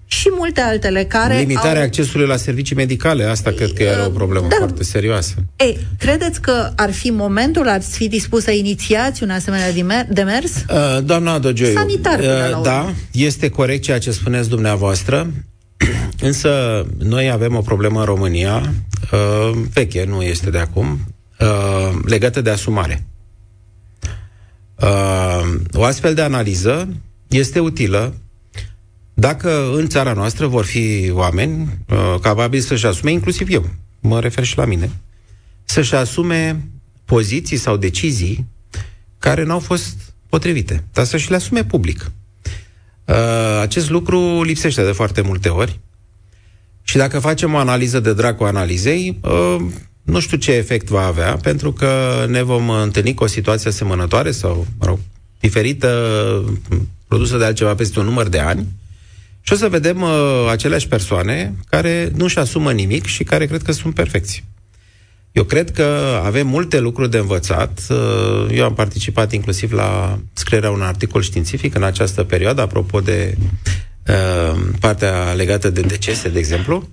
și 0.05 0.27
multe 0.37 0.61
altele 0.61 1.03
care 1.03 1.37
Limitarea 1.37 1.79
au... 1.79 1.85
accesului 1.85 2.27
la 2.27 2.35
servicii 2.35 2.75
medicale, 2.75 3.23
asta 3.23 3.49
e, 3.49 3.53
cred 3.53 3.73
că 3.73 3.83
era 3.83 4.05
o 4.05 4.09
problemă 4.09 4.47
da. 4.49 4.55
foarte 4.57 4.83
serioasă. 4.83 5.33
Ei, 5.55 5.77
credeți 5.99 6.41
că 6.41 6.71
ar 6.75 6.91
fi 6.91 7.09
momentul, 7.09 7.67
ar 7.67 7.81
fi 7.81 8.07
dispus 8.07 8.43
să 8.43 8.51
inițiați 8.51 9.23
un 9.23 9.29
asemenea 9.29 10.05
demers? 10.09 10.51
Uh, 10.55 11.03
doamna 11.03 11.39
Dogioiu, 11.39 11.73
Sanitar, 11.73 12.19
uh, 12.19 12.61
da, 12.63 12.93
este 13.11 13.49
corect 13.49 13.83
ceea 13.83 13.99
ce 13.99 14.11
spuneți 14.11 14.49
dumneavoastră. 14.49 15.31
Însă 16.23 16.85
noi 16.97 17.29
avem 17.29 17.55
o 17.55 17.61
problemă 17.61 17.99
în 17.99 18.05
România, 18.05 18.73
uh, 19.11 19.51
veche, 19.73 20.05
nu 20.05 20.21
este 20.21 20.49
de 20.49 20.57
acum, 20.57 20.99
uh, 21.39 21.99
legată 22.05 22.41
de 22.41 22.49
asumare. 22.49 23.05
Uh, 24.79 25.53
o 25.73 25.83
astfel 25.83 26.13
de 26.13 26.21
analiză 26.21 26.87
este 27.27 27.59
utilă 27.59 28.13
dacă 29.13 29.71
în 29.75 29.87
țara 29.87 30.13
noastră 30.13 30.47
vor 30.47 30.65
fi 30.65 31.11
oameni 31.13 31.77
uh, 31.89 32.15
capabili 32.21 32.61
să-și 32.61 32.85
asume, 32.85 33.11
inclusiv 33.11 33.49
eu. 33.49 33.69
mă 33.99 34.19
refer 34.19 34.43
și 34.43 34.57
la 34.57 34.65
mine, 34.65 34.91
să-și 35.63 35.95
asume 35.95 36.67
poziții 37.05 37.57
sau 37.57 37.77
decizii 37.77 38.45
care 39.17 39.43
n-au 39.43 39.59
fost 39.59 40.13
potrivite, 40.29 40.83
dar 40.93 41.05
să-și 41.05 41.29
le 41.29 41.35
asume 41.35 41.63
public. 41.63 42.11
Uh, 43.05 43.15
acest 43.61 43.89
lucru 43.89 44.43
lipsește 44.43 44.83
de 44.83 44.91
foarte 44.91 45.21
multe 45.21 45.49
ori 45.49 45.79
și 46.83 46.97
dacă 46.97 47.19
facem 47.19 47.53
o 47.53 47.57
analiză 47.57 47.99
de 47.99 48.13
drag 48.13 48.37
cu 48.37 48.43
analizei, 48.43 49.17
uh, 49.21 49.55
nu 50.03 50.19
știu 50.19 50.37
ce 50.37 50.51
efect 50.51 50.87
va 50.87 51.05
avea, 51.05 51.35
pentru 51.35 51.71
că 51.73 52.25
ne 52.27 52.41
vom 52.41 52.69
întâlni 52.69 53.13
cu 53.13 53.23
o 53.23 53.27
situație 53.27 53.69
asemănătoare 53.69 54.31
sau, 54.31 54.67
mă 54.79 54.85
rog, 54.85 54.99
diferită, 55.39 55.89
produsă 57.07 57.37
de 57.37 57.45
altceva 57.45 57.75
peste 57.75 57.99
un 57.99 58.05
număr 58.05 58.27
de 58.27 58.39
ani, 58.39 58.67
și 59.45 59.53
o 59.53 59.55
să 59.55 59.67
vedem 59.69 60.01
uh, 60.01 60.09
aceleași 60.49 60.87
persoane 60.87 61.53
care 61.69 62.11
nu-și 62.15 62.39
asumă 62.39 62.71
nimic 62.71 63.05
și 63.05 63.23
care 63.23 63.45
cred 63.45 63.61
că 63.61 63.71
sunt 63.71 63.93
perfecți. 63.93 64.43
Eu 65.31 65.43
cred 65.43 65.71
că 65.71 66.19
avem 66.23 66.47
multe 66.47 66.79
lucruri 66.79 67.09
de 67.09 67.17
învățat. 67.17 67.81
Uh, 67.89 68.47
eu 68.51 68.65
am 68.65 68.73
participat 68.73 69.31
inclusiv 69.31 69.71
la 69.71 70.19
scrierea 70.33 70.71
unui 70.71 70.85
articol 70.85 71.21
științific 71.21 71.75
în 71.75 71.83
această 71.83 72.23
perioadă, 72.23 72.61
apropo 72.61 72.99
de 72.99 73.37
uh, 73.39 73.45
partea 74.79 75.33
legată 75.35 75.69
de 75.69 75.81
decese, 75.81 76.29
de 76.29 76.39
exemplu, 76.39 76.89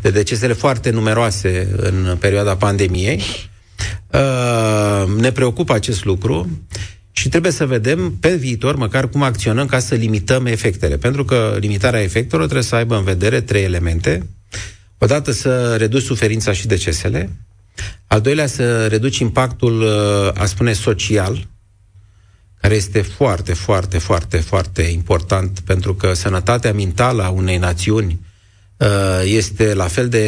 de 0.00 0.10
decesele 0.10 0.52
foarte 0.52 0.90
numeroase 0.90 1.68
în 1.76 2.16
perioada 2.20 2.56
pandemiei. 2.56 3.22
Uh, 4.12 5.16
ne 5.20 5.32
preocupă 5.32 5.72
acest 5.72 6.04
lucru 6.04 6.48
și 7.12 7.28
trebuie 7.28 7.52
să 7.52 7.66
vedem 7.66 8.16
pe 8.20 8.34
viitor 8.34 8.76
măcar 8.76 9.08
cum 9.08 9.22
acționăm 9.22 9.66
ca 9.66 9.78
să 9.78 9.94
limităm 9.94 10.46
efectele. 10.46 10.96
Pentru 10.96 11.24
că 11.24 11.56
limitarea 11.60 12.02
efectelor 12.02 12.44
trebuie 12.44 12.64
să 12.64 12.74
aibă 12.74 12.96
în 12.96 13.04
vedere 13.04 13.40
trei 13.40 13.62
elemente. 13.62 14.26
Odată 14.98 15.32
să 15.32 15.76
reduci 15.76 16.02
suferința 16.02 16.52
și 16.52 16.66
decesele, 16.66 17.30
al 18.06 18.20
doilea 18.20 18.46
să 18.46 18.86
reduci 18.86 19.18
impactul, 19.18 19.80
uh, 19.82 20.40
a 20.40 20.46
spune, 20.46 20.72
social, 20.72 21.46
care 22.66 22.78
este 22.78 23.02
foarte, 23.02 23.52
foarte, 23.52 23.98
foarte, 23.98 24.36
foarte 24.36 24.82
important, 24.82 25.60
pentru 25.60 25.94
că 25.94 26.12
sănătatea 26.12 26.72
mentală 26.72 27.22
a 27.22 27.28
unei 27.28 27.56
națiuni 27.56 28.20
uh, 28.76 29.22
este 29.24 29.74
la 29.74 29.84
fel 29.84 30.08
de 30.08 30.24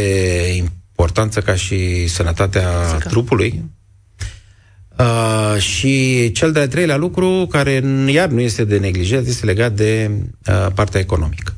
importanță 0.57 1.41
ca 1.41 1.55
și 1.55 2.07
sănătatea 2.07 2.69
Zică. 2.95 3.09
trupului. 3.09 3.65
Uh, 4.99 5.61
și 5.61 6.33
cel 6.33 6.53
de-al 6.53 6.69
treilea 6.69 6.97
lucru, 6.97 7.47
care 7.51 7.83
iar 8.07 8.29
nu 8.29 8.41
este 8.41 8.65
de 8.65 8.79
neglijat, 8.79 9.27
este 9.27 9.47
legat 9.47 9.73
de 9.73 10.11
uh, 10.49 10.67
partea 10.75 11.01
economică. 11.01 11.57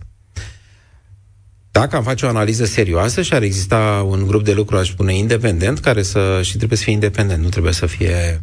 Dacă 1.81 1.97
am 1.97 2.03
face 2.03 2.27
o 2.27 2.29
analiză 2.29 2.65
serioasă 2.65 3.23
și 3.23 3.35
ar 3.35 3.43
exista 3.43 4.07
un 4.09 4.27
grup 4.27 4.45
de 4.45 4.53
lucru, 4.53 4.77
aș 4.77 4.89
spune, 4.89 5.17
independent, 5.17 5.79
care 5.79 6.03
să, 6.03 6.41
și 6.43 6.57
trebuie 6.57 6.79
să 6.79 6.85
fie 6.85 6.93
independent, 6.93 7.43
nu 7.43 7.49
trebuie 7.49 7.73
să 7.73 7.87
fie 7.87 8.43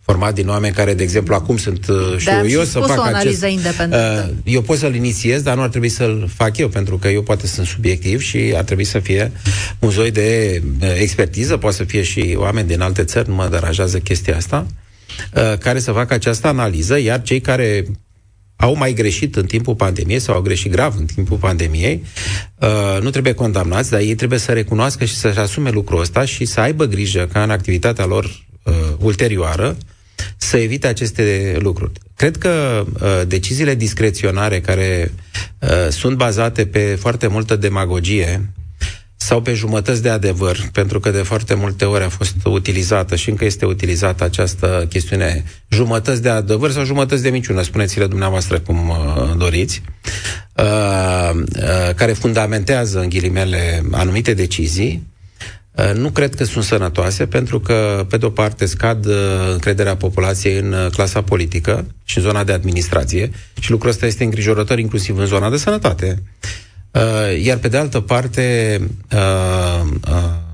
format 0.00 0.34
din 0.34 0.48
oameni 0.48 0.74
care, 0.74 0.94
de 0.94 1.02
exemplu, 1.02 1.34
acum 1.34 1.56
sunt 1.56 1.86
uh, 1.88 2.16
și 2.16 2.28
eu, 2.28 2.48
eu 2.48 2.64
să 2.64 2.78
fac 2.78 2.98
o 2.98 3.02
analiză 3.02 3.46
acest... 3.46 3.56
independentă. 3.56 4.30
Uh, 4.30 4.52
eu 4.52 4.62
pot 4.62 4.78
să-l 4.78 4.94
inițiez, 4.94 5.42
dar 5.42 5.56
nu 5.56 5.62
ar 5.62 5.68
trebui 5.68 5.88
să-l 5.88 6.30
fac 6.34 6.56
eu, 6.56 6.68
pentru 6.68 6.98
că 6.98 7.08
eu 7.08 7.22
poate 7.22 7.46
sunt 7.46 7.66
subiectiv 7.66 8.20
și 8.20 8.52
ar 8.56 8.64
trebui 8.64 8.84
să 8.84 8.98
fie 8.98 9.32
un 9.78 9.90
zoi 9.90 10.10
de 10.10 10.62
uh, 10.80 10.88
expertiză, 10.98 11.56
poate 11.56 11.76
să 11.76 11.84
fie 11.84 12.02
și 12.02 12.34
oameni 12.36 12.68
din 12.68 12.80
alte 12.80 13.04
țări, 13.04 13.28
nu 13.28 13.34
mă 13.34 13.48
deranjează 13.50 13.98
chestia 13.98 14.36
asta, 14.36 14.66
uh, 15.34 15.58
care 15.58 15.78
să 15.78 15.92
facă 15.92 16.14
această 16.14 16.46
analiză, 16.46 16.98
iar 17.00 17.22
cei 17.22 17.40
care 17.40 17.84
au 18.60 18.76
mai 18.76 18.92
greșit 18.92 19.36
în 19.36 19.46
timpul 19.46 19.74
pandemiei 19.74 20.18
sau 20.18 20.34
au 20.34 20.40
greșit 20.40 20.70
grav 20.70 20.94
în 20.98 21.06
timpul 21.06 21.36
pandemiei, 21.36 22.04
uh, 22.58 23.02
nu 23.02 23.10
trebuie 23.10 23.32
condamnați, 23.32 23.90
dar 23.90 24.00
ei 24.00 24.14
trebuie 24.14 24.38
să 24.38 24.52
recunoască 24.52 25.04
și 25.04 25.14
să-și 25.14 25.38
asume 25.38 25.70
lucrul 25.70 26.00
ăsta 26.00 26.24
și 26.24 26.44
să 26.44 26.60
aibă 26.60 26.84
grijă 26.84 27.28
ca 27.32 27.42
în 27.42 27.50
activitatea 27.50 28.04
lor 28.04 28.24
uh, 28.62 28.74
ulterioară 28.98 29.76
să 30.36 30.56
evite 30.56 30.86
aceste 30.86 31.56
lucruri. 31.58 31.92
Cred 32.16 32.36
că 32.36 32.84
uh, 33.02 33.22
deciziile 33.26 33.74
discreționare 33.74 34.60
care 34.60 35.12
uh, 35.58 35.68
sunt 35.90 36.16
bazate 36.16 36.66
pe 36.66 36.96
foarte 37.00 37.26
multă 37.26 37.56
demagogie 37.56 38.50
sau 39.28 39.40
pe 39.40 39.52
jumătăți 39.52 40.02
de 40.02 40.08
adevăr, 40.08 40.58
pentru 40.72 41.00
că 41.00 41.10
de 41.10 41.22
foarte 41.22 41.54
multe 41.54 41.84
ori 41.84 42.04
a 42.04 42.08
fost 42.08 42.34
utilizată 42.44 43.16
și 43.16 43.30
încă 43.30 43.44
este 43.44 43.66
utilizată 43.66 44.24
această 44.24 44.86
chestiune 44.88 45.44
jumătăți 45.68 46.22
de 46.22 46.28
adevăr 46.28 46.70
sau 46.70 46.84
jumătăți 46.84 47.22
de 47.22 47.30
minciună, 47.30 47.62
spuneți-le 47.62 48.06
dumneavoastră 48.06 48.58
cum 48.58 48.88
uh, 48.88 48.96
doriți, 49.36 49.82
uh, 50.54 51.30
uh, 51.34 51.94
care 51.94 52.12
fundamentează, 52.12 53.00
în 53.00 53.08
ghilimele, 53.08 53.82
anumite 53.90 54.34
decizii, 54.34 55.06
uh, 55.74 55.92
nu 55.94 56.10
cred 56.10 56.34
că 56.34 56.44
sunt 56.44 56.64
sănătoase, 56.64 57.26
pentru 57.26 57.60
că, 57.60 58.06
pe 58.10 58.16
de-o 58.16 58.30
parte, 58.30 58.66
scad 58.66 59.06
uh, 59.06 59.14
încrederea 59.52 59.96
populației 59.96 60.58
în 60.58 60.72
uh, 60.72 60.90
clasa 60.90 61.22
politică 61.22 61.86
și 62.04 62.16
în 62.18 62.22
zona 62.24 62.44
de 62.44 62.52
administrație 62.52 63.30
și 63.60 63.70
lucrul 63.70 63.90
ăsta 63.90 64.06
este 64.06 64.24
îngrijorător 64.24 64.78
inclusiv 64.78 65.18
în 65.18 65.26
zona 65.26 65.50
de 65.50 65.56
sănătate. 65.56 66.22
Uh, 66.90 67.44
iar 67.44 67.56
pe 67.56 67.68
de 67.68 67.76
altă 67.76 68.00
parte 68.00 68.78
uh, 69.12 69.90
uh, 70.08 70.48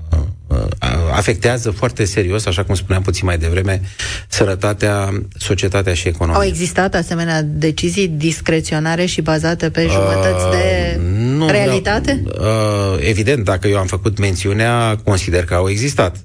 afectează 1.11 1.71
foarte 1.71 2.05
serios, 2.05 2.45
așa 2.45 2.63
cum 2.63 2.75
spuneam 2.75 3.03
puțin 3.03 3.25
mai 3.25 3.37
devreme, 3.37 3.81
sănătatea, 4.27 5.21
societatea 5.37 5.93
și 5.93 6.07
economia. 6.07 6.39
Au 6.39 6.47
existat 6.47 6.95
asemenea 6.95 7.41
decizii 7.41 8.07
discreționare 8.07 9.05
și 9.05 9.21
bazate 9.21 9.69
pe 9.69 9.81
jumătăți 9.81 10.45
uh, 10.45 10.51
de 10.51 10.99
nu, 11.09 11.47
realitate? 11.47 12.23
Uh, 12.25 12.97
evident, 12.99 13.43
dacă 13.43 13.67
eu 13.67 13.77
am 13.77 13.87
făcut 13.87 14.17
mențiunea, 14.17 14.99
consider 15.03 15.45
că 15.45 15.53
au 15.53 15.69
existat. 15.69 16.17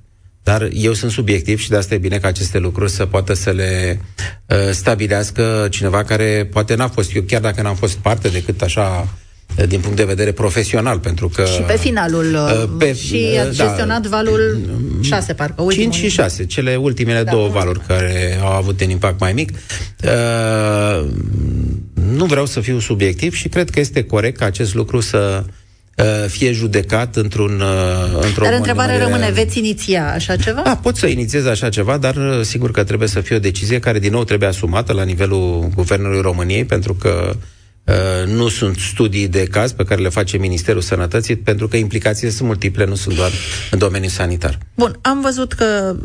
Dar 0.42 0.68
eu 0.72 0.92
sunt 0.92 1.10
subiectiv 1.10 1.58
și 1.58 1.68
de 1.68 1.76
asta 1.76 1.94
e 1.94 1.98
bine 1.98 2.18
ca 2.18 2.28
aceste 2.28 2.58
lucruri 2.58 2.90
să 2.90 3.06
poată 3.06 3.34
să 3.34 3.50
le 3.50 4.00
uh, 4.46 4.56
stabilească 4.70 5.66
cineva 5.70 6.04
care 6.04 6.48
poate 6.52 6.74
n-a 6.74 6.88
fost, 6.88 7.14
eu 7.14 7.22
chiar 7.22 7.40
dacă 7.40 7.62
n-am 7.62 7.74
fost 7.74 7.96
parte 7.96 8.28
decât 8.28 8.62
așa 8.62 9.08
Eh, 9.08 9.29
din 9.68 9.80
punct 9.80 9.96
de 9.96 10.04
vedere 10.04 10.32
profesional, 10.32 10.98
pentru 10.98 11.28
că... 11.28 11.44
Și 11.44 11.60
pe 11.60 11.76
finalul, 11.76 12.34
uh, 12.34 12.68
pe, 12.78 12.94
și 12.94 13.26
a 13.40 13.44
da, 13.44 13.50
gestionat 13.50 14.06
valul 14.06 14.58
6, 15.00 15.34
parcă, 15.34 15.64
5 15.70 15.94
și 15.94 16.08
6, 16.08 16.44
cele 16.46 16.76
ultimele 16.76 17.22
da, 17.22 17.30
două 17.30 17.48
valuri 17.48 17.80
care 17.86 18.38
au 18.42 18.52
avut 18.52 18.80
un 18.80 18.90
impact 18.90 19.20
mai 19.20 19.32
mic. 19.32 19.50
Uh, 20.04 21.08
nu 22.16 22.24
vreau 22.24 22.46
să 22.46 22.60
fiu 22.60 22.78
subiectiv 22.78 23.34
și 23.34 23.48
cred 23.48 23.70
că 23.70 23.80
este 23.80 24.04
corect 24.04 24.36
ca 24.38 24.44
acest 24.44 24.74
lucru 24.74 25.00
să 25.00 25.44
fie 26.26 26.52
judecat 26.52 27.16
într-un... 27.16 27.62
într-o 28.20 28.44
dar 28.44 28.52
întrebarea 28.52 28.98
rămâne, 28.98 29.30
veți 29.30 29.58
iniția 29.58 30.12
așa 30.12 30.36
ceva? 30.36 30.60
Da, 30.64 30.76
pot 30.76 30.96
să 30.96 31.06
inițiez 31.06 31.46
așa 31.46 31.68
ceva, 31.68 31.96
dar 31.96 32.16
sigur 32.42 32.70
că 32.70 32.84
trebuie 32.84 33.08
să 33.08 33.20
fie 33.20 33.36
o 33.36 33.38
decizie 33.38 33.78
care 33.78 33.98
din 33.98 34.12
nou 34.12 34.24
trebuie 34.24 34.48
asumată 34.48 34.92
la 34.92 35.02
nivelul 35.02 35.68
Guvernului 35.74 36.20
României, 36.20 36.64
pentru 36.64 36.94
că 36.94 37.34
Uh, 37.34 37.36
nu 38.26 38.48
sunt 38.48 38.76
studii 38.76 39.28
de 39.28 39.44
caz 39.44 39.72
pe 39.72 39.84
care 39.84 40.00
le 40.00 40.08
face 40.08 40.36
Ministerul 40.36 40.80
Sănătății, 40.80 41.36
pentru 41.36 41.68
că 41.68 41.76
implicațiile 41.76 42.30
sunt 42.32 42.48
multiple, 42.48 42.84
nu 42.84 42.94
sunt 42.94 43.14
doar 43.14 43.30
în 43.70 43.78
domeniul 43.78 44.10
sanitar. 44.10 44.58
Bun, 44.74 44.98
am 45.00 45.20
văzut 45.20 45.52
că 45.52 45.96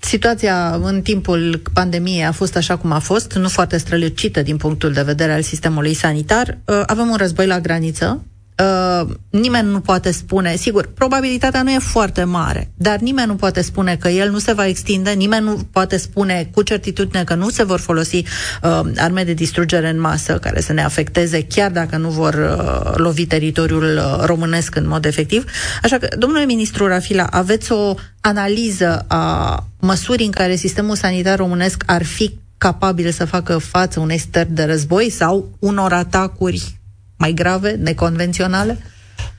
situația 0.00 0.80
în 0.82 1.02
timpul 1.02 1.62
pandemiei 1.72 2.24
a 2.24 2.32
fost 2.32 2.56
așa 2.56 2.76
cum 2.76 2.92
a 2.92 2.98
fost, 2.98 3.32
nu 3.32 3.48
foarte 3.48 3.76
strălucită 3.76 4.42
din 4.42 4.56
punctul 4.56 4.92
de 4.92 5.02
vedere 5.02 5.32
al 5.32 5.42
sistemului 5.42 5.94
sanitar. 5.94 6.58
Uh, 6.64 6.82
avem 6.86 7.08
un 7.08 7.16
război 7.16 7.46
la 7.46 7.60
graniță, 7.60 8.24
Uh, 8.62 9.08
nimeni 9.30 9.68
nu 9.68 9.80
poate 9.80 10.10
spune, 10.10 10.56
sigur, 10.56 10.90
probabilitatea 10.94 11.62
nu 11.62 11.70
e 11.70 11.78
foarte 11.78 12.24
mare, 12.24 12.70
dar 12.74 12.98
nimeni 12.98 13.26
nu 13.26 13.34
poate 13.34 13.62
spune 13.62 13.96
că 13.96 14.08
el 14.08 14.30
nu 14.30 14.38
se 14.38 14.52
va 14.52 14.66
extinde, 14.66 15.10
nimeni 15.10 15.44
nu 15.44 15.68
poate 15.72 15.96
spune 15.96 16.50
cu 16.54 16.62
certitudine 16.62 17.24
că 17.24 17.34
nu 17.34 17.48
se 17.48 17.64
vor 17.64 17.80
folosi 17.80 18.16
uh, 18.16 18.80
arme 18.96 19.24
de 19.24 19.32
distrugere 19.32 19.88
în 19.88 20.00
masă 20.00 20.38
care 20.38 20.60
să 20.60 20.72
ne 20.72 20.84
afecteze, 20.84 21.42
chiar 21.42 21.70
dacă 21.70 21.96
nu 21.96 22.08
vor 22.08 22.34
uh, 22.34 22.92
lovi 22.94 23.26
teritoriul 23.26 23.96
uh, 23.96 24.24
românesc 24.24 24.76
în 24.76 24.88
mod 24.88 25.04
efectiv. 25.04 25.44
Așa 25.82 25.98
că, 25.98 26.08
domnule 26.18 26.44
ministru 26.44 26.86
Rafila, 26.86 27.26
aveți 27.30 27.72
o 27.72 27.94
analiză 28.20 29.04
a 29.08 29.64
măsurii 29.80 30.26
în 30.26 30.32
care 30.32 30.56
sistemul 30.56 30.96
sanitar 30.96 31.38
românesc 31.38 31.82
ar 31.86 32.04
fi 32.04 32.38
capabil 32.58 33.10
să 33.10 33.24
facă 33.24 33.58
față 33.58 34.00
unei 34.00 34.18
stări 34.18 34.52
de 34.52 34.64
război 34.64 35.10
sau 35.10 35.50
unor 35.58 35.92
atacuri 35.92 36.75
mai 37.16 37.32
grave, 37.32 37.70
neconvenționale? 37.70 38.78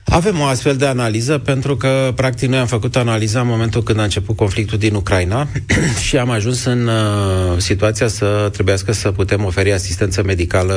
Avem 0.04 0.40
o 0.40 0.44
astfel 0.44 0.76
de 0.76 0.86
analiză 0.86 1.38
pentru 1.38 1.76
că, 1.76 2.12
practic, 2.16 2.48
noi 2.48 2.58
am 2.58 2.66
făcut 2.66 2.96
analiza 2.96 3.40
în 3.40 3.46
momentul 3.46 3.82
când 3.82 3.98
a 3.98 4.02
început 4.02 4.36
conflictul 4.36 4.78
din 4.78 4.94
Ucraina 4.94 5.48
și 6.06 6.16
am 6.16 6.30
ajuns 6.30 6.64
în 6.64 6.86
uh, 6.86 7.58
situația 7.58 8.08
să 8.08 8.48
trebuiască 8.52 8.92
să 8.92 9.10
putem 9.10 9.44
oferi 9.44 9.72
asistență 9.72 10.22
medicală 10.22 10.74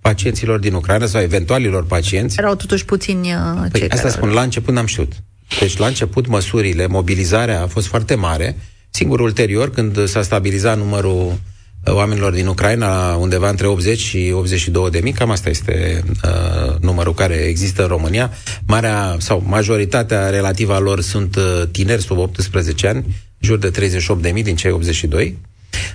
pacienților 0.00 0.58
din 0.58 0.74
Ucraina 0.74 1.06
sau 1.06 1.20
eventualilor 1.20 1.84
pacienți. 1.84 2.38
Erau 2.38 2.54
totuși 2.54 2.84
puțini 2.84 3.32
uh, 3.32 3.70
păi, 3.72 3.82
asta 3.82 3.96
care... 3.96 4.08
spun, 4.08 4.28
la 4.28 4.42
început 4.42 4.74
n-am 4.74 4.86
știut. 4.86 5.12
Deci, 5.60 5.76
la 5.76 5.86
început, 5.86 6.26
măsurile, 6.26 6.86
mobilizarea 6.86 7.62
a 7.62 7.66
fost 7.66 7.86
foarte 7.86 8.14
mare. 8.14 8.56
Singur, 8.90 9.20
ulterior, 9.20 9.70
când 9.70 10.08
s-a 10.08 10.22
stabilizat 10.22 10.76
numărul 10.76 11.38
oamenilor 11.84 12.32
din 12.32 12.46
Ucraina, 12.46 13.14
undeva 13.14 13.48
între 13.48 13.66
80 13.66 13.98
și 13.98 14.30
82 14.34 14.90
de 14.90 15.00
mii, 15.02 15.12
cam 15.12 15.30
asta 15.30 15.48
este 15.48 16.04
uh, 16.24 16.76
numărul 16.80 17.14
care 17.14 17.34
există 17.34 17.82
în 17.82 17.88
România. 17.88 18.30
Marea 18.66 19.16
sau 19.18 19.42
majoritatea 19.46 20.30
relativă 20.30 20.74
a 20.74 20.78
lor 20.78 21.00
sunt 21.00 21.36
uh, 21.36 21.62
tineri 21.70 22.02
sub 22.02 22.18
18 22.18 22.88
ani, 22.88 23.04
jur 23.38 23.58
de 23.58 23.70
38 23.70 24.22
de 24.22 24.30
mii 24.30 24.42
din 24.42 24.56
cei 24.56 24.70
82, 24.70 25.38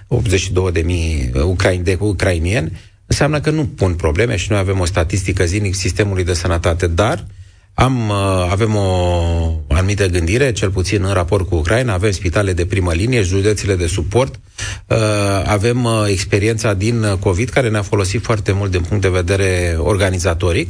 82 0.08 0.72
de 0.72 0.82
mii 0.82 1.32
uh, 1.34 1.42
ucraini, 1.42 1.84
de 1.84 1.98
ucrainieni, 2.00 2.72
înseamnă 3.06 3.40
că 3.40 3.50
nu 3.50 3.66
pun 3.66 3.94
probleme 3.94 4.36
și 4.36 4.52
noi 4.52 4.60
avem 4.60 4.80
o 4.80 4.86
statistică 4.86 5.46
zilnic 5.46 5.76
sistemului 5.76 6.24
de 6.24 6.34
sănătate, 6.34 6.88
dar 6.88 7.26
am, 7.76 8.10
uh, 8.10 8.48
avem 8.50 8.76
o 8.76 9.64
anumită 9.68 10.06
gândire, 10.06 10.52
cel 10.52 10.70
puțin 10.70 11.04
în 11.04 11.14
raport 11.14 11.48
cu 11.50 11.56
Ucraina, 11.56 11.94
avem 11.94 12.12
spitale 12.12 12.54
de 12.54 12.66
primă 12.66 12.94
linie, 12.94 13.22
județele 13.22 13.76
de 13.76 13.88
suport, 13.88 14.40
uh, 14.88 14.98
avem 15.46 15.84
uh, 15.84 16.04
experiența 16.08 16.74
din 16.74 17.18
COVID 17.20 17.50
care 17.50 17.70
ne-a 17.70 17.82
folosit 17.82 18.24
foarte 18.24 18.52
mult 18.52 18.72
din 18.72 18.82
punct 18.82 19.02
de 19.02 19.10
vedere 19.10 19.76
organizatoric. 19.80 20.70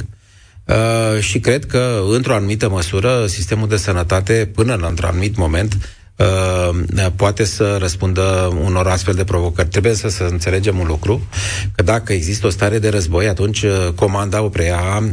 Și 1.20 1.40
cred 1.40 1.66
că, 1.66 2.02
într-o 2.10 2.34
anumită 2.34 2.68
măsură, 2.68 3.26
sistemul 3.26 3.68
de 3.68 3.76
sănătate, 3.76 4.50
până 4.54 4.74
în 4.74 4.84
într-un 4.88 5.08
anumit 5.08 5.36
moment, 5.36 5.96
Uh, 6.16 7.06
poate 7.16 7.44
să 7.44 7.76
răspundă 7.80 8.56
unor 8.64 8.86
astfel 8.86 9.14
de 9.14 9.24
provocări. 9.24 9.68
Trebuie 9.68 9.94
să, 9.94 10.08
să 10.08 10.22
înțelegem 10.22 10.78
un 10.78 10.86
lucru, 10.86 11.26
că 11.74 11.82
dacă 11.82 12.12
există 12.12 12.46
o 12.46 12.50
stare 12.50 12.78
de 12.78 12.88
război, 12.88 13.28
atunci 13.28 13.62
uh, 13.62 13.88
comanda 13.94 14.42
o 14.42 14.48
preia 14.48 14.80
uh, 15.02 15.10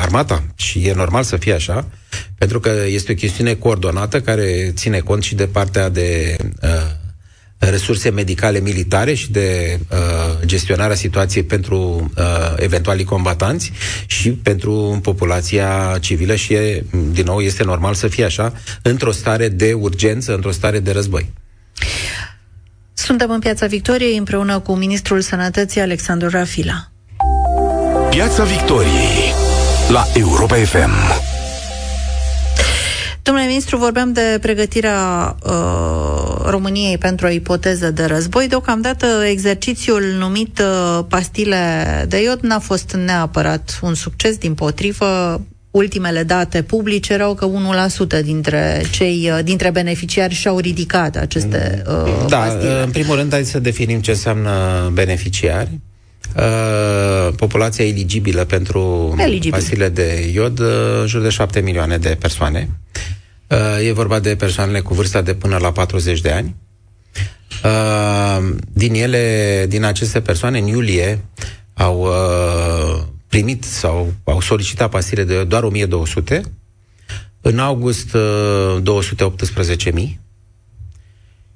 armata 0.00 0.42
și 0.54 0.86
e 0.86 0.92
normal 0.94 1.22
să 1.22 1.36
fie 1.36 1.52
așa, 1.52 1.88
pentru 2.38 2.60
că 2.60 2.70
este 2.86 3.12
o 3.12 3.14
chestiune 3.14 3.54
coordonată 3.54 4.20
care 4.20 4.72
ține 4.74 4.98
cont 4.98 5.22
și 5.22 5.34
de 5.34 5.46
partea 5.46 5.88
de 5.88 6.36
uh, 6.62 6.68
resurse 7.58 8.10
medicale 8.10 8.60
militare 8.60 9.14
și 9.14 9.30
de 9.30 9.78
uh, 9.90 9.96
gestionarea 10.44 10.96
situației 10.96 11.42
pentru 11.44 12.10
uh, 12.16 12.24
eventualii 12.56 13.04
combatanți 13.04 13.72
și 14.06 14.30
pentru 14.30 14.98
populația 15.02 15.96
civilă 16.00 16.34
și, 16.34 16.52
e, 16.52 16.84
din 17.12 17.24
nou, 17.24 17.40
este 17.40 17.64
normal 17.64 17.94
să 17.94 18.08
fie 18.08 18.24
așa, 18.24 18.52
într-o 18.82 19.12
stare 19.12 19.48
de 19.48 19.72
urgență, 19.72 20.34
într-o 20.34 20.50
stare 20.50 20.80
de 20.80 20.90
război. 20.92 21.32
Suntem 22.92 23.30
în 23.30 23.38
Piața 23.38 23.66
Victoriei 23.66 24.16
împreună 24.16 24.58
cu 24.58 24.74
Ministrul 24.74 25.20
Sănătății 25.20 25.80
Alexandru 25.80 26.28
Rafila. 26.28 26.90
Piața 28.10 28.44
Victoriei 28.44 29.32
la 29.88 30.06
Europa 30.14 30.54
FM. 30.56 30.90
Domnule 33.22 33.46
ministru, 33.46 33.76
vorbeam 33.76 34.12
de 34.12 34.38
pregătirea 34.40 35.36
uh, 35.42 36.35
României 36.48 36.98
pentru 36.98 37.26
o 37.26 37.30
ipoteză 37.30 37.90
de 37.90 38.04
război. 38.04 38.48
Deocamdată 38.48 39.06
exercițiul 39.30 40.02
numit 40.18 40.58
uh, 40.58 41.04
pastile 41.08 41.56
de 42.08 42.22
iod 42.22 42.40
n-a 42.40 42.58
fost 42.58 42.96
neapărat 43.04 43.78
un 43.82 43.94
succes, 43.94 44.36
din 44.36 44.54
potrivă. 44.54 45.40
Ultimele 45.70 46.22
date 46.22 46.62
publice 46.62 47.12
erau 47.12 47.34
că 47.34 47.48
1% 48.20 48.22
dintre 48.24 48.82
cei 48.90 49.30
uh, 49.32 49.44
dintre 49.44 49.70
beneficiari 49.70 50.34
și-au 50.34 50.58
ridicat 50.58 51.16
aceste 51.16 51.82
uh, 51.86 52.26
da, 52.28 52.36
pastile. 52.36 52.82
în 52.82 52.90
primul 52.90 53.16
rând, 53.16 53.32
hai 53.32 53.44
să 53.44 53.58
definim 53.58 54.00
ce 54.00 54.10
înseamnă 54.10 54.50
beneficiari. 54.92 55.70
Uh, 56.36 57.34
populația 57.36 57.84
eligibilă 57.84 58.44
pentru 58.44 59.14
Eligibil. 59.18 59.50
pastile 59.50 59.88
de 59.88 60.30
iod, 60.34 60.58
uh, 60.58 60.66
în 61.00 61.06
jur 61.06 61.22
de 61.22 61.28
7 61.28 61.60
milioane 61.60 61.96
de 61.96 62.16
persoane. 62.20 62.68
Uh, 63.48 63.86
e 63.86 63.92
vorba 63.92 64.18
de 64.18 64.36
persoanele 64.36 64.80
cu 64.80 64.94
vârsta 64.94 65.20
de 65.20 65.34
până 65.34 65.56
la 65.56 65.72
40 65.72 66.20
de 66.20 66.30
ani. 66.30 66.54
Uh, 67.64 68.54
din 68.72 68.94
ele, 68.94 69.66
din 69.68 69.84
aceste 69.84 70.20
persoane, 70.20 70.58
în 70.58 70.66
iulie 70.66 71.24
au 71.74 72.00
uh, 72.00 73.02
primit 73.28 73.64
sau 73.64 74.12
au 74.24 74.40
solicitat 74.40 74.90
pastile 74.90 75.24
de 75.24 75.44
doar 75.44 75.62
1200, 75.62 76.40
în 77.40 77.58
august 77.58 78.16
218.000 78.82 79.92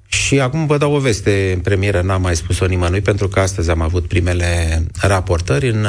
și 0.06 0.40
acum 0.40 0.66
vă 0.66 0.78
dau 0.78 0.92
o 0.92 0.98
veste 0.98 1.52
în 1.54 1.60
premieră, 1.60 2.00
n-am 2.00 2.22
mai 2.22 2.36
spus-o 2.36 2.66
nimănui, 2.66 3.00
pentru 3.00 3.28
că 3.28 3.40
astăzi 3.40 3.70
am 3.70 3.80
avut 3.80 4.06
primele 4.06 4.82
raportări 5.00 5.68
în, 5.68 5.86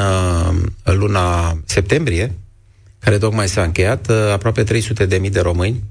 în 0.84 0.98
luna 0.98 1.58
septembrie, 1.66 2.36
care 3.02 3.18
tocmai 3.18 3.48
s-a 3.48 3.62
încheiat, 3.62 4.10
aproape 4.10 4.64
300 4.64 5.06
de 5.06 5.18
mii 5.18 5.30
de 5.30 5.40
români 5.40 5.84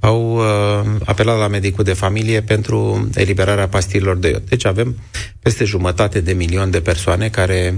au 0.00 0.36
uh, 0.36 0.86
apelat 1.04 1.38
la 1.38 1.48
medicul 1.48 1.84
de 1.84 1.92
familie 1.92 2.40
pentru 2.42 3.08
eliberarea 3.14 3.68
pastilor 3.68 4.16
de 4.16 4.28
iod. 4.28 4.42
Deci 4.48 4.64
avem 4.64 4.96
peste 5.42 5.64
jumătate 5.64 6.20
de 6.20 6.32
milion 6.32 6.70
de 6.70 6.80
persoane 6.80 7.28
care 7.28 7.74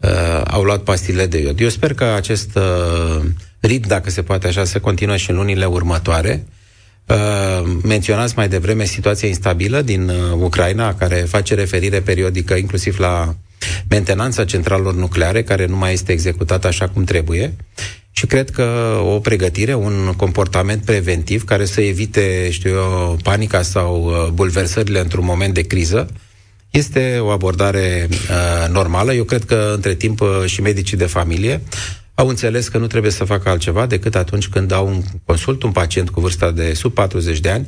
uh, 0.00 0.42
au 0.44 0.62
luat 0.62 0.82
pastile 0.82 1.26
de 1.26 1.38
iod. 1.38 1.60
Eu 1.60 1.68
sper 1.68 1.94
că 1.94 2.04
acest 2.04 2.56
uh, 2.56 3.22
ritm, 3.60 3.88
dacă 3.88 4.10
se 4.10 4.22
poate 4.22 4.46
așa, 4.46 4.64
să 4.64 4.80
continue 4.80 5.16
și 5.16 5.30
în 5.30 5.36
lunile 5.36 5.64
următoare. 5.64 6.46
Uh, 7.06 7.72
menționați 7.82 8.32
mai 8.36 8.48
devreme 8.48 8.84
situația 8.84 9.28
instabilă 9.28 9.82
din 9.82 10.08
uh, 10.08 10.16
Ucraina, 10.32 10.94
care 10.94 11.16
face 11.16 11.54
referire 11.54 12.00
periodică 12.00 12.54
inclusiv 12.54 12.98
la 12.98 13.34
mentenanța 13.88 14.44
centralelor 14.44 14.94
nucleare, 14.94 15.42
care 15.42 15.66
nu 15.66 15.76
mai 15.76 15.92
este 15.92 16.12
executată 16.12 16.66
așa 16.66 16.88
cum 16.88 17.04
trebuie 17.04 17.52
și 18.20 18.26
cred 18.26 18.50
că 18.50 18.98
o 19.04 19.18
pregătire, 19.18 19.74
un 19.74 20.12
comportament 20.16 20.84
preventiv 20.84 21.44
care 21.44 21.64
să 21.64 21.80
evite, 21.80 22.48
știu 22.50 22.70
eu, 22.70 23.18
panica 23.22 23.62
sau 23.62 24.04
uh, 24.04 24.28
bulversările 24.32 25.00
într-un 25.00 25.24
moment 25.24 25.54
de 25.54 25.62
criză, 25.62 26.08
este 26.70 27.18
o 27.20 27.28
abordare 27.28 28.08
uh, 28.10 28.68
normală. 28.72 29.12
Eu 29.12 29.24
cred 29.24 29.44
că 29.44 29.72
între 29.74 29.94
timp 29.94 30.20
uh, 30.20 30.28
și 30.46 30.60
medicii 30.60 30.96
de 30.96 31.06
familie 31.06 31.62
au 32.14 32.28
înțeles 32.28 32.68
că 32.68 32.78
nu 32.78 32.86
trebuie 32.86 33.12
să 33.12 33.24
facă 33.24 33.48
altceva 33.48 33.86
decât 33.86 34.14
atunci 34.14 34.48
când 34.48 34.72
au 34.72 34.86
un 34.86 35.02
consult 35.24 35.62
un 35.62 35.72
pacient 35.72 36.10
cu 36.10 36.20
vârsta 36.20 36.50
de 36.50 36.72
sub 36.74 36.92
40 36.92 37.38
de 37.38 37.50
ani 37.50 37.66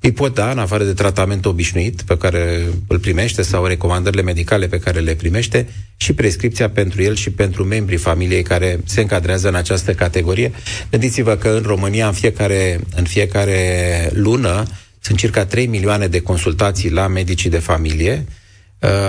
îi 0.00 0.12
pot 0.12 0.34
da, 0.34 0.50
în 0.50 0.58
afară 0.58 0.84
de 0.84 0.92
tratament 0.92 1.46
obișnuit 1.46 2.02
pe 2.02 2.16
care 2.16 2.66
îl 2.88 2.98
primește 2.98 3.42
sau 3.42 3.64
recomandările 3.64 4.22
medicale 4.22 4.66
pe 4.66 4.78
care 4.78 5.00
le 5.00 5.14
primește, 5.14 5.68
și 6.06 6.12
prescripția 6.12 6.70
pentru 6.70 7.02
el 7.02 7.14
și 7.14 7.30
pentru 7.30 7.64
membrii 7.64 7.98
familiei 7.98 8.42
care 8.42 8.80
se 8.84 9.00
încadrează 9.00 9.48
în 9.48 9.54
această 9.54 9.92
categorie. 9.92 10.52
Gândiți-vă 10.90 11.36
că 11.36 11.48
în 11.48 11.62
România 11.62 12.06
în 12.06 12.12
fiecare, 12.12 12.80
în 12.96 13.04
fiecare 13.04 14.10
lună 14.12 14.62
sunt 15.00 15.18
circa 15.18 15.44
3 15.44 15.66
milioane 15.66 16.06
de 16.06 16.20
consultații 16.20 16.90
la 16.90 17.06
medicii 17.06 17.50
de 17.50 17.58
familie, 17.58 18.24
Uh, 18.26 18.45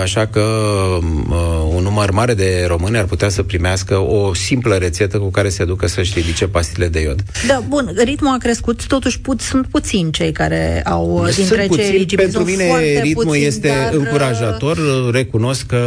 așa 0.02 0.26
că 0.26 0.40
uh, 0.40 1.72
un 1.74 1.82
număr 1.82 2.10
mare 2.10 2.34
de 2.34 2.64
români 2.66 2.98
ar 2.98 3.04
putea 3.04 3.28
să 3.28 3.42
primească 3.42 3.96
o 3.96 4.34
simplă 4.34 4.74
rețetă 4.74 5.18
cu 5.18 5.30
care 5.30 5.48
se 5.48 5.64
ducă 5.64 5.86
să-și 5.86 6.12
ridice 6.14 6.46
pastile 6.46 6.88
de 6.88 7.00
iod. 7.00 7.22
Da, 7.46 7.62
bun, 7.68 7.92
ritmul 8.04 8.32
a 8.32 8.38
crescut, 8.38 8.86
totuși 8.86 9.20
put, 9.20 9.40
sunt 9.40 9.66
puțini 9.66 10.12
cei 10.12 10.32
care 10.32 10.82
au 10.84 11.22
sunt 11.24 11.36
dintre 11.36 11.66
puțini, 11.66 11.86
cei 11.86 11.94
eligibili. 11.94 12.30
Pentru 12.30 12.50
mine 12.50 13.00
ritmul 13.00 13.24
puțini, 13.24 13.44
este 13.44 13.68
dar... 13.68 13.92
încurajator, 13.92 14.78
recunosc 15.12 15.66
că 15.66 15.82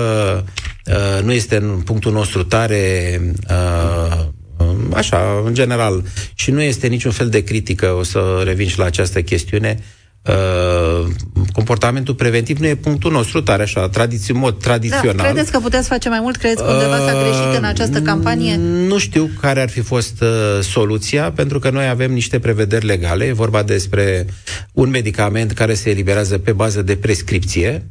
uh, 0.86 1.24
nu 1.24 1.32
este 1.32 1.56
în 1.56 1.82
punctul 1.86 2.12
nostru 2.12 2.44
tare 2.44 3.20
uh, 3.50 4.26
așa, 4.94 5.42
în 5.46 5.54
general, 5.54 6.04
și 6.34 6.52
nu 6.52 6.62
este 6.62 6.88
niciun 6.88 7.12
fel 7.12 7.30
de 7.30 7.44
critică, 7.44 7.88
o 7.88 8.04
să 8.04 8.42
revin 8.44 8.68
și 8.68 8.78
la 8.78 8.86
această 8.86 9.22
chestiune, 9.22 9.80
uh, 9.80 10.01
Uh, 10.28 11.08
comportamentul 11.54 12.14
preventiv 12.14 12.58
nu 12.58 12.68
e 12.68 12.76
punctul 12.76 13.12
nostru 13.12 13.42
tare 13.42 13.64
așa, 13.64 13.90
tradiție, 13.90 14.34
mod 14.34 14.60
tradițional. 14.60 15.16
Da, 15.16 15.24
credeți 15.24 15.52
că 15.52 15.60
puteți 15.60 15.88
face 15.88 16.10
mai 16.10 16.20
mult? 16.22 16.36
Credeți 16.36 16.64
că 16.64 16.72
undeva 16.72 16.98
s-a 16.98 17.22
greșit 17.22 17.58
în 17.58 17.64
această 17.64 17.98
uh, 17.98 18.04
campanie? 18.06 18.56
Nu 18.88 18.98
știu 18.98 19.30
care 19.40 19.62
ar 19.62 19.70
fi 19.70 19.82
fost 19.82 20.22
uh, 20.22 20.28
soluția, 20.62 21.32
pentru 21.32 21.60
că 21.60 21.70
noi 21.70 21.88
avem 21.88 22.14
niște 22.14 22.40
prevederi 22.40 22.86
legale. 22.86 23.26
E 23.26 23.34
vorba 23.34 23.64
despre 23.64 24.26
un 24.74 24.90
medicament 24.90 25.52
care 25.52 25.74
se 25.74 25.90
eliberează 25.90 26.38
pe 26.38 26.52
bază 26.52 26.82
de 26.82 26.96
prescripție. 26.96 27.86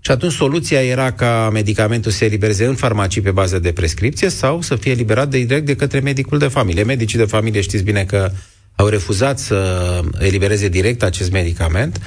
Și 0.00 0.10
atunci 0.10 0.32
soluția 0.32 0.82
era 0.82 1.12
ca 1.12 1.50
medicamentul 1.52 2.10
să 2.10 2.16
se 2.16 2.24
elibereze 2.24 2.64
în 2.64 2.74
farmacii 2.74 3.20
pe 3.20 3.30
bază 3.30 3.58
de 3.58 3.72
prescripție 3.72 4.28
sau 4.28 4.60
să 4.62 4.76
fie 4.76 4.92
eliberat 4.92 5.28
de 5.28 5.38
direct 5.38 5.66
de 5.66 5.76
către 5.76 6.00
medicul 6.00 6.38
de 6.38 6.48
familie. 6.48 6.82
Medicii 6.82 7.18
de 7.18 7.24
familie 7.24 7.60
știți 7.60 7.82
bine 7.82 8.04
că 8.04 8.30
au 8.76 8.86
refuzat 8.86 9.38
să 9.38 10.00
elibereze 10.18 10.68
direct 10.68 11.02
acest 11.02 11.30
medicament 11.30 12.00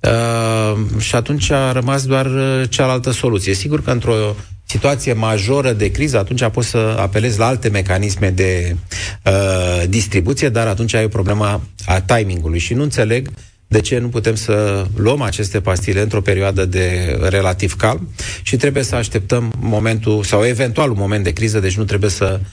uh, 0.00 1.00
și 1.00 1.14
atunci 1.14 1.50
a 1.50 1.72
rămas 1.72 2.06
doar 2.06 2.26
uh, 2.26 2.62
cealaltă 2.68 3.10
soluție. 3.10 3.54
Sigur 3.54 3.82
că 3.82 3.90
într-o 3.90 4.36
situație 4.66 5.12
majoră 5.12 5.72
de 5.72 5.90
criză, 5.90 6.18
atunci 6.18 6.44
poți 6.52 6.68
să 6.68 6.96
apelezi 6.98 7.38
la 7.38 7.46
alte 7.46 7.68
mecanisme 7.68 8.30
de 8.30 8.76
uh, 9.24 9.82
distribuție, 9.88 10.48
dar 10.48 10.66
atunci 10.66 10.94
ai 10.94 11.04
o 11.04 11.08
problemă 11.08 11.62
a 11.86 12.00
timingului 12.00 12.58
și 12.58 12.74
nu 12.74 12.82
înțeleg 12.82 13.30
de 13.66 13.80
ce 13.80 13.98
nu 13.98 14.08
putem 14.08 14.34
să 14.34 14.86
luăm 14.96 15.20
aceste 15.22 15.60
pastile 15.60 16.00
într-o 16.00 16.20
perioadă 16.20 16.64
de 16.64 17.16
relativ 17.28 17.76
calm 17.76 18.08
și 18.42 18.56
trebuie 18.56 18.82
să 18.82 18.94
așteptăm 18.94 19.52
momentul 19.60 20.22
sau 20.22 20.44
eventual 20.46 20.90
un 20.90 20.96
moment 20.98 21.24
de 21.24 21.32
criză, 21.32 21.60
deci 21.60 21.76
nu 21.76 21.84
trebuie 21.84 22.10
să 22.10 22.40
uh, 22.40 22.46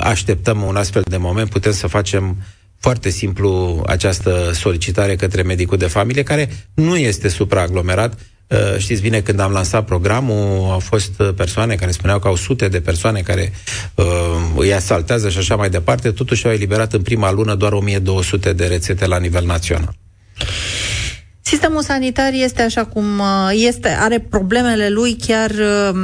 așteptăm 0.00 0.62
un 0.62 0.76
astfel 0.76 1.02
de 1.04 1.16
moment, 1.16 1.50
putem 1.50 1.72
să 1.72 1.86
facem 1.86 2.36
foarte 2.84 3.10
simplu 3.10 3.82
această 3.86 4.50
solicitare 4.54 5.16
către 5.16 5.42
medicul 5.42 5.78
de 5.78 5.86
familie, 5.86 6.22
care 6.22 6.48
nu 6.74 6.96
este 6.96 7.28
supraaglomerat. 7.28 8.18
Uh, 8.48 8.78
știți 8.78 9.02
bine, 9.02 9.20
când 9.20 9.40
am 9.40 9.52
lansat 9.52 9.84
programul, 9.84 10.70
au 10.70 10.78
fost 10.78 11.12
persoane 11.36 11.74
care 11.74 11.90
spuneau 11.90 12.18
că 12.18 12.28
au 12.28 12.36
sute 12.36 12.68
de 12.68 12.80
persoane 12.80 13.20
care 13.20 13.52
uh, 13.94 14.04
îi 14.56 14.74
asaltează 14.74 15.28
și 15.28 15.38
așa 15.38 15.56
mai 15.56 15.70
departe, 15.70 16.10
totuși 16.10 16.46
au 16.46 16.52
eliberat 16.52 16.92
în 16.92 17.02
prima 17.02 17.32
lună 17.32 17.54
doar 17.54 17.72
1200 17.72 18.52
de 18.52 18.66
rețete 18.66 19.06
la 19.06 19.18
nivel 19.18 19.44
național. 19.44 19.94
Sistemul 21.40 21.82
sanitar 21.82 22.30
este 22.32 22.62
așa 22.62 22.84
cum 22.84 23.18
uh, 23.18 23.50
este, 23.52 23.88
are 23.88 24.18
problemele 24.18 24.88
lui 24.88 25.16
chiar 25.26 25.50
uh, 25.50 25.98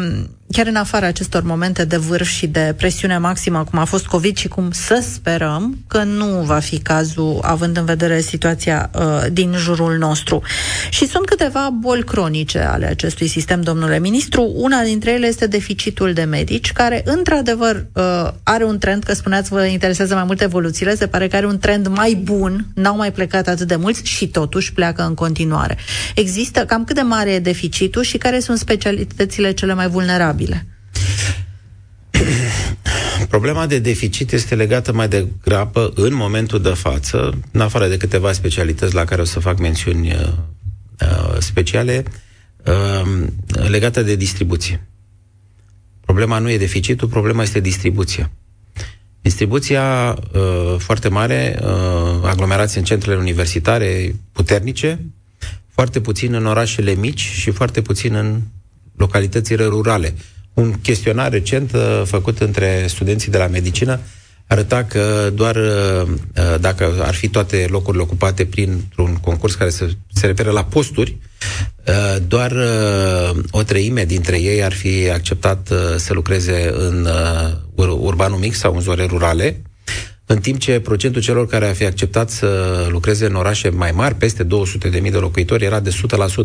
chiar 0.53 0.67
în 0.67 0.77
afara 0.77 1.07
acestor 1.07 1.43
momente 1.43 1.85
de 1.85 1.97
vârf 1.97 2.29
și 2.29 2.47
de 2.47 2.75
presiune 2.77 3.19
maximă, 3.19 3.65
cum 3.71 3.79
a 3.79 3.85
fost 3.85 4.07
COVID 4.07 4.37
și 4.37 4.49
cum 4.49 4.71
să 4.71 5.05
sperăm 5.13 5.79
că 5.87 6.03
nu 6.03 6.27
va 6.27 6.59
fi 6.59 6.79
cazul, 6.79 7.39
având 7.43 7.77
în 7.77 7.85
vedere 7.85 8.21
situația 8.21 8.91
uh, 8.95 9.03
din 9.33 9.55
jurul 9.57 9.99
nostru. 9.99 10.43
Și 10.91 11.07
sunt 11.07 11.27
câteva 11.27 11.71
boli 11.81 12.05
cronice 12.05 12.59
ale 12.59 12.87
acestui 12.87 13.27
sistem, 13.27 13.61
domnule 13.61 13.99
ministru. 13.99 14.53
Una 14.55 14.83
dintre 14.83 15.11
ele 15.11 15.27
este 15.27 15.47
deficitul 15.47 16.13
de 16.13 16.23
medici, 16.23 16.73
care, 16.73 17.03
într-adevăr, 17.05 17.87
uh, 17.93 18.29
are 18.43 18.65
un 18.65 18.79
trend, 18.79 19.03
că 19.03 19.15
spuneați, 19.15 19.49
vă 19.51 19.65
interesează 19.65 20.15
mai 20.15 20.25
multe 20.25 20.45
evoluțiile, 20.45 20.95
se 20.95 21.07
pare 21.07 21.29
că 21.29 21.37
are 21.37 21.47
un 21.47 21.59
trend 21.59 21.87
mai 21.87 22.15
bun, 22.15 22.67
n-au 22.75 22.97
mai 22.97 23.13
plecat 23.13 23.49
atât 23.49 23.67
de 23.67 23.77
mulți 23.77 24.05
și 24.05 24.29
totuși 24.29 24.73
pleacă 24.73 25.03
în 25.03 25.15
continuare. 25.15 25.77
Există 26.15 26.65
cam 26.65 26.85
cât 26.85 26.95
de 26.95 27.03
mare 27.03 27.31
e 27.31 27.39
deficitul 27.39 28.03
și 28.03 28.19
care 28.19 28.41
sunt 28.41 28.59
specialitățile 28.59 29.53
cele 29.53 29.75
mai 29.75 29.89
vulnerabile? 29.89 30.40
Vulnerabile? 30.41 30.67
Problema 33.29 33.67
de 33.67 33.79
deficit 33.79 34.33
este 34.33 34.55
legată 34.55 34.93
mai 34.93 35.09
degrabă 35.09 35.93
în 35.95 36.15
momentul 36.15 36.63
de 36.63 36.69
față, 36.69 37.39
în 37.53 37.61
afară 37.61 37.89
de 37.89 37.97
câteva 37.97 38.33
specialități 38.33 38.95
la 38.95 39.05
care 39.05 39.21
o 39.21 39.25
să 39.25 39.41
fac 39.41 39.59
mențiuni 39.59 40.11
uh, 40.13 40.29
uh, 41.01 41.37
speciale, 41.39 42.03
uh, 42.67 43.27
legată 43.69 44.03
de 44.03 44.17
distribuție. 44.17 44.87
Problema 46.01 46.39
nu 46.39 46.51
e 46.51 46.59
deficitul, 46.59 47.09
problema 47.09 47.43
este 47.43 47.61
distribuția. 47.61 48.31
Distribuția 49.21 50.17
uh, 50.35 50.75
foarte 50.79 51.09
mare, 51.09 51.59
uh, 51.63 51.69
aglomerații 52.25 52.79
în 52.79 52.85
centrele 52.85 53.17
universitare 53.17 54.15
puternice, 54.33 55.05
foarte 55.69 56.01
puțin 56.01 56.35
în 56.35 56.47
orașele 56.47 56.93
mici 56.95 57.21
și 57.21 57.51
foarte 57.51 57.83
puțin 57.83 58.15
în 58.15 58.41
localitățile 59.01 59.65
rurale. 59.65 60.15
Un 60.55 60.73
chestionar 60.83 61.31
recent 61.31 61.73
uh, 61.73 62.03
făcut 62.05 62.39
între 62.39 62.85
studenții 62.89 63.31
de 63.31 63.39
la 63.39 63.47
medicină 63.47 64.01
arăta 64.47 64.85
că 64.85 65.31
doar 65.35 65.57
uh, 65.57 66.03
uh, 66.07 66.61
dacă 66.61 66.93
ar 67.03 67.15
fi 67.15 67.29
toate 67.29 67.67
locurile 67.71 68.03
ocupate 68.03 68.45
printr-un 68.45 69.15
concurs 69.15 69.55
care 69.55 69.71
se, 69.71 69.91
se 70.13 70.27
referă 70.27 70.51
la 70.51 70.65
posturi, 70.65 71.17
doar 72.27 72.53
o 73.51 73.63
treime 73.63 74.05
dintre 74.05 74.41
ei 74.41 74.63
ar 74.65 74.73
fi 74.73 75.11
acceptat 75.11 75.73
să 75.97 76.13
lucreze 76.13 76.71
în 76.77 77.09
urbanul 77.99 78.39
mic 78.39 78.55
sau 78.55 78.75
în 78.75 78.81
zone 78.81 79.05
rurale, 79.05 79.63
în 80.27 80.39
timp 80.39 80.59
ce 80.59 80.81
procentul 80.81 81.23
celor 81.23 81.47
care 81.47 81.67
ar 81.67 81.75
fi 81.75 81.85
acceptat 81.85 82.31
să 82.31 82.87
lucreze 82.91 83.27
în 83.27 83.35
orașe 83.35 83.69
mai 83.69 83.91
mari, 83.91 84.15
peste 84.15 84.45
200.000 84.45 84.91
de 84.91 85.19
locuitori, 85.19 85.65
era 85.65 85.81
de 85.81 85.91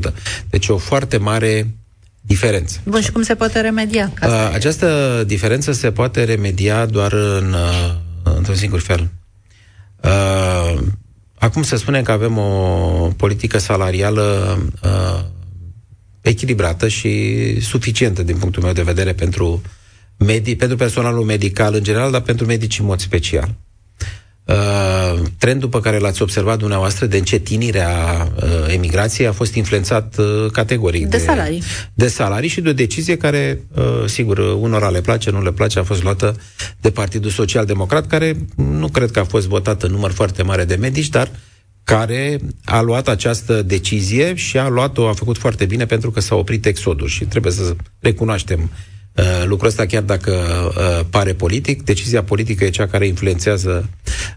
100%. 0.10 0.14
Deci 0.50 0.68
o 0.68 0.78
foarte 0.78 1.18
mare 1.18 1.76
diferență. 2.26 2.80
Bun, 2.84 3.02
și 3.02 3.12
cum 3.12 3.22
se 3.22 3.36
poate 3.36 3.62
remedia? 3.62 4.14
Uh, 4.24 4.50
această 4.54 5.24
diferență 5.28 5.72
se 5.72 5.92
poate 5.92 6.24
remedia 6.24 6.86
doar 6.86 7.14
în, 7.14 7.54
uh, 7.54 7.94
într-un 8.24 8.56
singur 8.56 8.80
fel. 8.80 9.10
Uh, 10.04 10.82
acum 11.38 11.64
se 11.64 11.76
spune 11.76 12.02
că 12.02 12.12
avem 12.12 12.38
o 12.38 12.50
politică 13.18 13.58
salarială 13.58 14.58
uh, 14.84 15.24
echilibrată 16.22 16.88
și 16.88 17.62
suficientă 17.62 18.24
din 18.24 18.38
punctul 18.38 18.64
meu 18.64 18.74
de 18.74 18.82
vedere 18.82 19.14
pentru, 19.14 19.62
medi- 20.26 20.58
pentru 20.58 20.78
personalul 20.78 21.24
medical 21.24 21.74
în 21.74 21.84
general, 21.84 22.12
dar 22.12 22.22
pentru 22.22 22.46
medici 22.46 22.80
în 22.80 22.86
mod 22.86 23.00
special. 23.00 23.56
Uh, 24.46 25.22
trendul 25.38 25.70
pe 25.70 25.80
care 25.80 25.98
l-ați 25.98 26.22
observat 26.22 26.58
dumneavoastră 26.58 27.06
de 27.06 27.18
încetinire 27.18 27.80
a 27.80 28.24
uh, 28.24 28.74
emigrației 28.74 29.28
a 29.28 29.32
fost 29.32 29.54
influențat 29.54 30.18
uh, 30.18 30.52
categoric 30.52 31.02
de, 31.02 31.18
de 31.18 31.24
salarii. 31.24 31.64
De 31.94 32.08
salarii 32.08 32.50
și 32.50 32.62
de 32.62 32.70
o 32.70 32.74
decizie 32.74 33.18
care, 33.18 33.62
uh, 33.76 33.84
sigur, 34.06 34.38
unora 34.38 34.90
le 34.90 35.02
place, 35.02 35.32
nu 35.32 35.42
le 35.42 35.52
place, 35.52 35.80
a 35.80 35.84
fost 35.84 36.04
luată 36.04 36.36
de 36.82 36.92
Partidul 36.92 37.32
Social 37.32 37.66
Democrat, 37.66 38.08
care 38.08 38.36
nu 38.56 38.88
cred 38.88 39.12
că 39.12 39.20
a 39.20 39.24
fost 39.24 39.48
votat 39.48 39.84
în 39.84 39.92
număr 39.92 40.12
foarte 40.12 40.44
mare 40.44 40.66
de 40.66 40.76
medici, 40.76 41.10
dar 41.10 41.32
care 41.84 42.40
a 42.64 42.82
luat 42.82 43.08
această 43.08 43.62
decizie 43.62 44.36
și 44.36 44.58
a 44.58 44.68
luat-o, 44.68 45.08
a 45.08 45.14
făcut 45.14 45.38
foarte 45.38 45.66
bine 45.66 45.86
pentru 45.86 46.12
că 46.12 46.20
s-a 46.20 46.36
oprit 46.36 46.66
exodul 46.66 47.08
și 47.08 47.26
trebuie 47.26 47.52
să 47.52 47.76
recunoaștem 48.00 48.60
uh, 48.62 48.70
Uh, 49.16 49.46
lucrul 49.46 49.68
ăsta, 49.68 49.86
chiar 49.86 50.02
dacă 50.02 50.32
uh, 50.78 51.06
pare 51.10 51.34
politic, 51.34 51.84
decizia 51.84 52.24
politică 52.24 52.64
e 52.64 52.70
cea 52.70 52.88
care 52.88 53.08
influențează 53.08 53.90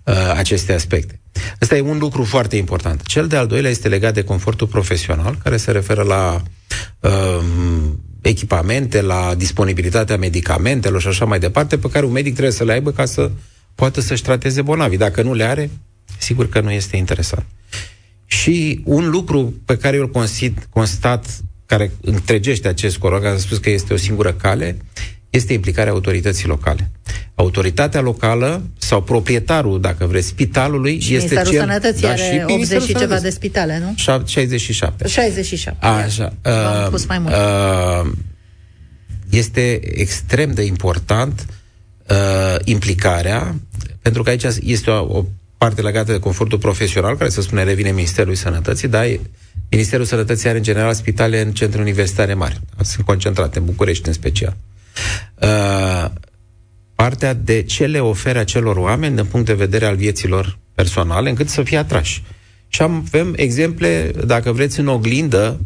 uh, 0.09 0.33
aceste 0.37 0.73
aspecte. 0.73 1.21
Ăsta 1.63 1.77
e 1.77 1.81
un 1.81 1.99
lucru 1.99 2.25
foarte 2.25 2.57
important. 2.57 3.03
Cel 3.03 3.27
de-al 3.27 3.47
doilea 3.47 3.71
este 3.71 3.89
legat 3.89 4.15
de 4.15 4.25
confortul 4.25 4.67
profesional, 4.67 5.39
care 5.43 5.57
se 5.57 5.71
referă 5.71 6.03
la 6.03 6.43
uh, 7.01 7.45
echipamente, 8.23 9.01
la 9.01 9.35
disponibilitatea 9.37 10.17
medicamentelor 10.17 11.01
și 11.01 11.09
așa 11.09 11.25
mai 11.25 11.39
departe, 11.39 11.79
pe 11.79 11.89
care 11.89 12.07
un 12.07 12.13
medic 12.13 12.33
trebuie 12.33 12.55
să 12.55 12.65
le 12.65 12.73
aibă 12.73 12.91
ca 12.91 13.05
să 13.05 13.31
poată 13.75 14.01
să-și 14.01 14.23
trateze 14.23 14.63
bolnavii. 14.63 14.99
Dacă 14.99 15.23
nu 15.23 15.35
le 15.35 15.45
are, 15.45 15.71
sigur 16.19 16.49
că 16.49 16.61
nu 16.61 16.71
este 16.71 16.97
interesant. 16.97 17.47
Și 18.27 18.81
un 18.85 19.11
lucru 19.11 19.55
pe 19.65 19.77
care 19.77 19.97
eu 19.97 20.11
îl 20.13 20.33
constat 20.71 21.41
care 21.67 21.93
întregește 22.01 22.69
acest 22.69 22.97
coroc, 22.97 23.25
a 23.25 23.37
spus 23.37 23.59
că 23.59 23.71
este 23.71 23.93
o 23.93 23.97
singură 23.97 24.33
cale, 24.33 24.77
este 25.31 25.53
implicarea 25.53 25.93
autorității 25.93 26.47
locale. 26.47 26.91
Autoritatea 27.39 28.01
locală 28.01 28.63
sau 28.79 29.03
proprietarul, 29.03 29.81
dacă 29.81 30.07
vreți, 30.07 30.27
spitalului 30.27 31.01
și 31.01 31.15
este 31.15 31.35
Ministerul 31.35 31.53
cel... 31.53 31.61
Sănătății 31.61 32.03
da, 32.03 32.09
are 32.09 32.45
80 32.49 32.83
și 32.83 32.95
ceva 32.95 33.19
de 33.19 33.31
spitale, 33.31 33.79
nu? 33.79 33.93
67. 33.97 35.09
67. 35.09 35.87
Așa. 35.87 36.33
Uh, 36.45 36.89
pus 36.91 37.07
mai 37.07 37.19
mult. 37.19 37.35
Uh, 37.35 38.11
este 39.31 39.81
extrem 40.01 40.53
de 40.53 40.63
important 40.63 41.47
uh, 42.09 42.57
implicarea, 42.65 43.55
pentru 44.03 44.23
că 44.23 44.31
aici 44.31 44.45
este 44.61 44.91
o, 44.91 45.19
o 45.19 45.25
parte 45.59 45.81
legată 45.81 46.13
de 46.13 46.19
confortul 46.19 46.59
profesional, 46.59 47.17
care 47.17 47.31
să 47.31 47.41
spune 47.41 47.63
revine 47.63 47.91
Ministerului 47.91 48.37
Sănătății, 48.37 48.89
dar 48.89 49.07
Ministerul 49.71 50.05
Sănătății 50.05 50.49
are 50.49 50.59
în 50.59 50.65
general 50.65 50.95
spitale 50.95 51.41
în 51.41 51.53
centre 51.53 51.81
universitare 51.81 52.35
mari. 52.35 52.61
Sunt 52.83 53.07
concentrate, 53.07 53.59
în 53.59 53.65
București 53.65 54.09
în 54.09 54.15
special. 54.15 54.57
Uh, 55.35 56.11
partea 57.03 57.35
de 57.35 57.63
ce 57.63 57.87
le 57.87 58.01
oferă 58.01 58.39
acelor 58.39 58.77
oameni 58.77 59.15
din 59.15 59.25
punct 59.25 59.47
de 59.47 59.55
vedere 59.55 59.87
al 59.87 59.97
vieților 59.97 60.59
personale, 60.75 61.29
încât 61.29 61.49
să 61.49 61.63
fie 61.63 61.77
atrași. 61.77 62.23
Și 62.69 62.83
avem 62.83 63.33
exemple, 63.37 64.11
dacă 64.27 64.53
vreți, 64.53 64.81
în 64.81 64.87
oglindă, 64.87 65.61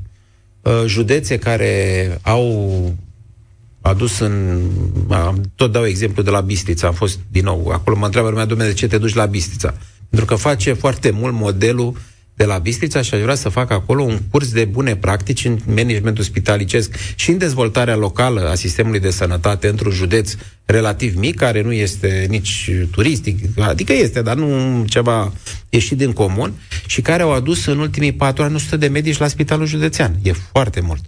uh, 0.63 0.83
județe 0.87 1.39
care 1.39 2.19
au 2.23 2.95
adus 3.81 4.19
în... 4.19 4.61
Tot 5.55 5.73
dau 5.73 5.87
exemplu 5.87 6.23
de 6.23 6.31
la 6.31 6.41
Bistrița, 6.41 6.87
am 6.87 6.95
fost 6.95 7.19
din 7.31 7.45
nou, 7.45 7.69
acolo 7.69 7.97
mă 7.97 8.05
întreabă 8.05 8.29
lumea, 8.29 8.45
domnule, 8.45 8.69
de 8.69 8.75
ce 8.75 8.87
te 8.87 8.99
duci 8.99 9.15
la 9.15 9.27
Bistrița? 9.27 9.75
Pentru 10.09 10.27
că 10.27 10.35
face 10.35 10.73
foarte 10.73 11.11
mult 11.11 11.35
modelul 11.35 11.97
de 12.35 12.45
la 12.45 12.59
Bistrița 12.59 13.03
și 13.03 13.15
aș 13.15 13.21
vrea 13.21 13.35
să 13.35 13.49
fac 13.49 13.71
acolo 13.71 14.03
un 14.03 14.19
curs 14.31 14.53
de 14.53 14.65
bune 14.65 14.97
practici 14.97 15.45
în 15.45 15.59
managementul 15.67 16.25
spitalicesc 16.25 16.95
și 17.15 17.31
în 17.31 17.39
dezvoltarea 17.39 17.97
locală 17.97 18.49
a 18.49 18.55
sistemului 18.55 19.01
de 19.01 19.11
sănătate 19.11 19.69
într-un 19.69 19.93
județ 19.93 20.35
relativ 20.65 21.17
mic, 21.17 21.37
care 21.37 21.63
nu 21.63 21.73
este 21.73 22.27
nici 22.29 22.71
turistic, 22.91 23.59
adică 23.59 23.93
este, 23.93 24.23
dar 24.23 24.37
nu 24.37 24.85
ceva 24.85 25.33
ieșit 25.69 25.97
din 25.97 26.13
comun, 26.13 26.53
și 26.87 27.01
care 27.01 27.23
au 27.23 27.33
adus 27.33 27.67
în 27.67 27.79
ultimii 27.79 28.13
patru 28.13 28.43
ani 28.43 28.55
100 28.55 28.77
de 28.77 28.89
medici 28.89 29.19
la 29.19 29.29
spitalul 29.29 29.67
județean. 29.67 30.19
E 30.23 30.33
foarte 30.33 30.81
mult. 30.81 31.01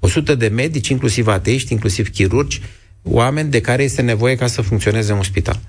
100 0.00 0.34
de 0.34 0.48
medici, 0.48 0.88
inclusiv 0.88 1.26
ateiști, 1.26 1.72
inclusiv 1.72 2.10
chirurgi, 2.10 2.60
oameni 3.02 3.50
de 3.50 3.60
care 3.60 3.82
este 3.82 4.02
nevoie 4.02 4.34
ca 4.34 4.46
să 4.46 4.62
funcționeze 4.62 5.12
un 5.12 5.22
spital. 5.22 5.60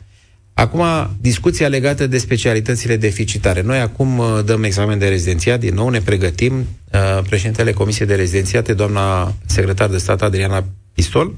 Acum, 0.64 0.84
discuția 1.22 1.68
legată 1.68 2.08
de 2.08 2.18
specialitățile 2.18 2.96
deficitare. 2.96 3.62
Noi 3.62 3.80
acum 3.80 4.18
uh, 4.18 4.40
dăm 4.46 4.64
examen 4.64 5.00
de 5.00 5.08
rezidențiat, 5.08 5.60
din 5.60 5.74
nou 5.74 5.90
ne 5.90 6.02
pregătim. 6.02 6.54
Uh, 6.94 7.24
președintele 7.28 7.72
Comisiei 7.72 8.08
de 8.08 8.16
Rezidențiate, 8.16 8.74
doamna 8.74 9.34
secretar 9.46 9.90
de 9.90 9.98
stat 9.98 10.22
Adriana 10.22 10.66
Pistol, 10.94 11.34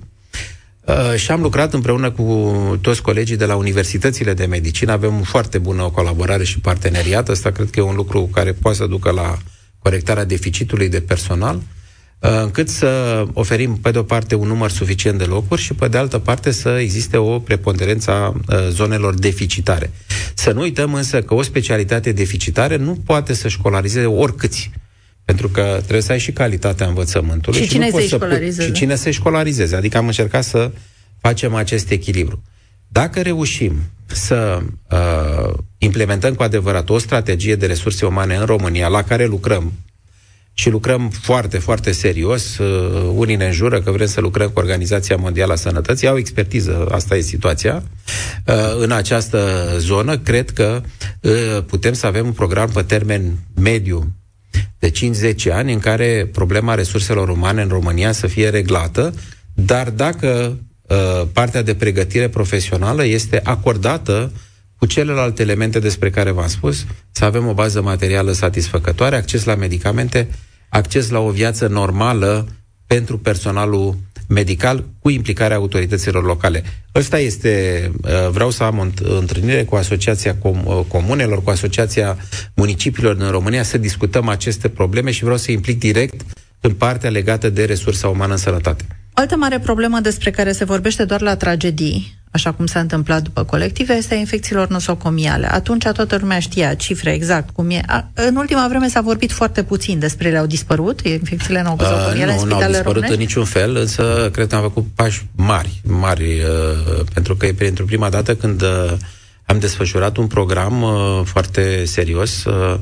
uh, 0.85 1.15
și 1.15 1.31
am 1.31 1.41
lucrat 1.41 1.73
împreună 1.73 2.11
cu 2.11 2.53
toți 2.81 3.01
colegii 3.01 3.37
de 3.37 3.45
la 3.45 3.55
universitățile 3.55 4.33
de 4.33 4.45
medicină. 4.45 4.91
Avem 4.91 5.19
o 5.19 5.23
foarte 5.23 5.57
bună 5.57 5.89
colaborare 5.93 6.43
și 6.43 6.59
parteneriat. 6.59 7.29
Asta 7.29 7.51
cred 7.51 7.69
că 7.69 7.79
e 7.79 7.83
un 7.83 7.95
lucru 7.95 8.29
care 8.33 8.51
poate 8.51 8.77
să 8.77 8.85
ducă 8.85 9.11
la 9.11 9.37
corectarea 9.79 10.25
deficitului 10.25 10.89
de 10.89 11.01
personal. 11.01 11.55
Uh, 11.55 11.61
încât 12.41 12.69
să 12.69 13.23
oferim, 13.33 13.77
pe 13.77 13.91
de 13.91 13.97
o 13.97 14.03
parte, 14.03 14.35
un 14.35 14.47
număr 14.47 14.71
suficient 14.71 15.17
de 15.17 15.23
locuri 15.23 15.61
și, 15.61 15.73
pe 15.73 15.87
de 15.87 15.97
altă 15.97 16.19
parte, 16.19 16.51
să 16.51 16.69
existe 16.69 17.17
o 17.17 17.39
preponderență 17.39 18.11
a 18.11 18.27
uh, 18.27 18.67
zonelor 18.69 19.13
deficitare. 19.13 19.91
Să 20.33 20.51
nu 20.51 20.61
uităm 20.61 20.93
însă 20.93 21.21
că 21.21 21.33
o 21.33 21.41
specialitate 21.41 22.11
deficitare 22.11 22.75
nu 22.75 23.01
poate 23.05 23.33
să 23.33 23.47
școlarizeze 23.47 24.05
oricâți. 24.05 24.71
Pentru 25.25 25.49
că 25.49 25.75
trebuie 25.77 26.01
să 26.01 26.11
ai 26.11 26.19
și 26.19 26.31
calitatea 26.31 26.87
învățământului. 26.87 27.59
Și, 27.59 27.65
și 27.65 27.71
cine 27.71 27.89
să-i 27.89 28.07
școlarizeze. 28.07 28.65
Și 28.65 28.71
cine 28.71 28.95
să-i 28.95 29.11
școlarizeze. 29.11 29.75
Adică 29.75 29.97
am 29.97 30.05
încercat 30.05 30.43
să 30.43 30.71
facem 31.21 31.55
acest 31.55 31.89
echilibru. 31.89 32.41
Dacă 32.87 33.21
reușim 33.21 33.75
să 34.05 34.61
uh, 34.91 35.53
implementăm 35.77 36.33
cu 36.33 36.43
adevărat 36.43 36.89
o 36.89 36.97
strategie 36.97 37.55
de 37.55 37.65
resurse 37.65 38.05
umane 38.05 38.35
în 38.35 38.45
România, 38.45 38.87
la 38.87 39.01
care 39.03 39.25
lucrăm 39.25 39.73
și 40.57 40.69
lucrăm 40.69 41.09
foarte, 41.09 41.57
foarte 41.57 41.91
serios. 41.91 42.57
Uh, 42.57 43.11
unii 43.15 43.35
ne 43.35 43.45
înjură 43.45 43.81
că 43.81 43.91
vrem 43.91 44.07
să 44.07 44.21
lucrăm 44.21 44.49
cu 44.49 44.59
Organizația 44.59 45.15
Mondială 45.15 45.53
a 45.53 45.55
Sănătății. 45.55 46.07
Au 46.07 46.17
expertiză, 46.17 46.87
asta 46.91 47.15
e 47.15 47.21
situația. 47.21 47.83
Uh, 48.45 48.55
în 48.79 48.91
această 48.91 49.67
zonă, 49.77 50.17
cred 50.17 50.49
că 50.49 50.81
uh, 51.21 51.63
putem 51.65 51.93
să 51.93 52.05
avem 52.05 52.25
un 52.25 52.31
program 52.31 52.69
pe 52.69 52.81
termen 52.81 53.37
mediu 53.55 54.15
de 54.79 54.91
5-10 54.91 55.51
ani 55.51 55.73
în 55.73 55.79
care 55.79 56.29
problema 56.31 56.75
resurselor 56.75 57.29
umane 57.29 57.61
în 57.61 57.67
România 57.67 58.11
să 58.11 58.27
fie 58.27 58.49
reglată, 58.49 59.13
dar 59.53 59.89
dacă 59.89 60.57
uh, 60.81 61.27
partea 61.33 61.61
de 61.61 61.75
pregătire 61.75 62.29
profesională 62.29 63.05
este 63.05 63.39
acordată 63.43 64.31
cu 64.77 64.85
celelalte 64.85 65.41
elemente 65.41 65.79
despre 65.79 66.09
care 66.09 66.31
v-am 66.31 66.47
spus, 66.47 66.85
să 67.11 67.25
avem 67.25 67.47
o 67.47 67.53
bază 67.53 67.81
materială 67.81 68.31
satisfăcătoare, 68.31 69.15
acces 69.15 69.43
la 69.43 69.55
medicamente, 69.55 70.27
acces 70.69 71.09
la 71.09 71.19
o 71.19 71.29
viață 71.29 71.67
normală 71.67 72.47
pentru 72.87 73.17
personalul 73.17 73.97
medical 74.27 74.85
cu 74.99 75.09
implicarea 75.09 75.57
autorităților 75.57 76.23
locale. 76.23 76.63
Ăsta 76.95 77.19
este, 77.19 77.91
uh, 78.03 78.29
vreau 78.29 78.49
să 78.49 78.63
am 78.63 78.77
o 78.77 78.81
întâlnire 79.17 79.63
cu 79.63 79.75
Asociația 79.75 80.37
Com- 80.37 80.63
uh, 80.63 80.79
Comunelor, 80.87 81.43
cu 81.43 81.49
Asociația 81.49 82.17
Municipiilor 82.55 83.15
din 83.15 83.29
România, 83.29 83.63
să 83.63 83.77
discutăm 83.77 84.27
aceste 84.27 84.69
probleme 84.69 85.11
și 85.11 85.23
vreau 85.23 85.37
să 85.37 85.51
implic 85.51 85.79
direct 85.79 86.21
în 86.59 86.73
partea 86.73 87.09
legată 87.09 87.49
de 87.49 87.65
resursa 87.65 88.07
umană 88.07 88.31
în 88.31 88.37
sănătate. 88.37 89.04
Altă 89.17 89.35
mare 89.35 89.59
problemă 89.59 89.99
despre 89.99 90.31
care 90.31 90.51
se 90.51 90.63
vorbește 90.63 91.05
doar 91.05 91.21
la 91.21 91.35
tragedii, 91.35 92.17
așa 92.31 92.51
cum 92.51 92.65
s-a 92.65 92.79
întâmplat 92.79 93.21
după 93.21 93.43
colective, 93.43 93.93
este 93.93 94.13
a 94.13 94.17
infecțiilor 94.17 94.67
nosocomiale. 94.67 95.51
Atunci 95.51 95.83
toată 95.83 96.17
lumea 96.19 96.39
știa 96.39 96.73
cifre 96.73 97.13
exact 97.13 97.49
cum 97.49 97.69
e. 97.69 97.81
A, 97.87 98.07
în 98.13 98.35
ultima 98.35 98.67
vreme 98.67 98.87
s-a 98.87 99.01
vorbit 99.01 99.31
foarte 99.31 99.63
puțin 99.63 99.99
despre 99.99 100.27
ele. 100.27 100.37
Au 100.37 100.45
dispărut 100.45 100.99
infecțiile 100.99 101.61
nosocomiale 101.61 102.31
uh, 102.31 102.31
în 102.31 102.37
spitalele 102.37 102.47
Nu, 102.47 102.55
au 102.55 102.67
dispărut 102.67 102.85
românești? 102.85 103.13
în 103.13 103.19
niciun 103.19 103.45
fel, 103.45 103.75
însă 103.75 104.29
cred 104.31 104.47
că 104.47 104.55
am 104.55 104.61
făcut 104.61 104.85
pași 104.95 105.25
mari, 105.35 105.81
mari, 105.83 106.23
uh, 106.23 107.03
pentru 107.13 107.35
că 107.35 107.45
e 107.45 107.53
pentru 107.53 107.85
prima 107.85 108.09
dată 108.09 108.35
când 108.35 108.61
uh, 108.61 108.93
am 109.45 109.59
desfășurat 109.59 110.17
un 110.17 110.27
program 110.27 110.81
uh, 110.81 111.21
foarte 111.23 111.85
serios 111.85 112.43
uh, 112.43 112.53
Uh, 112.55 112.81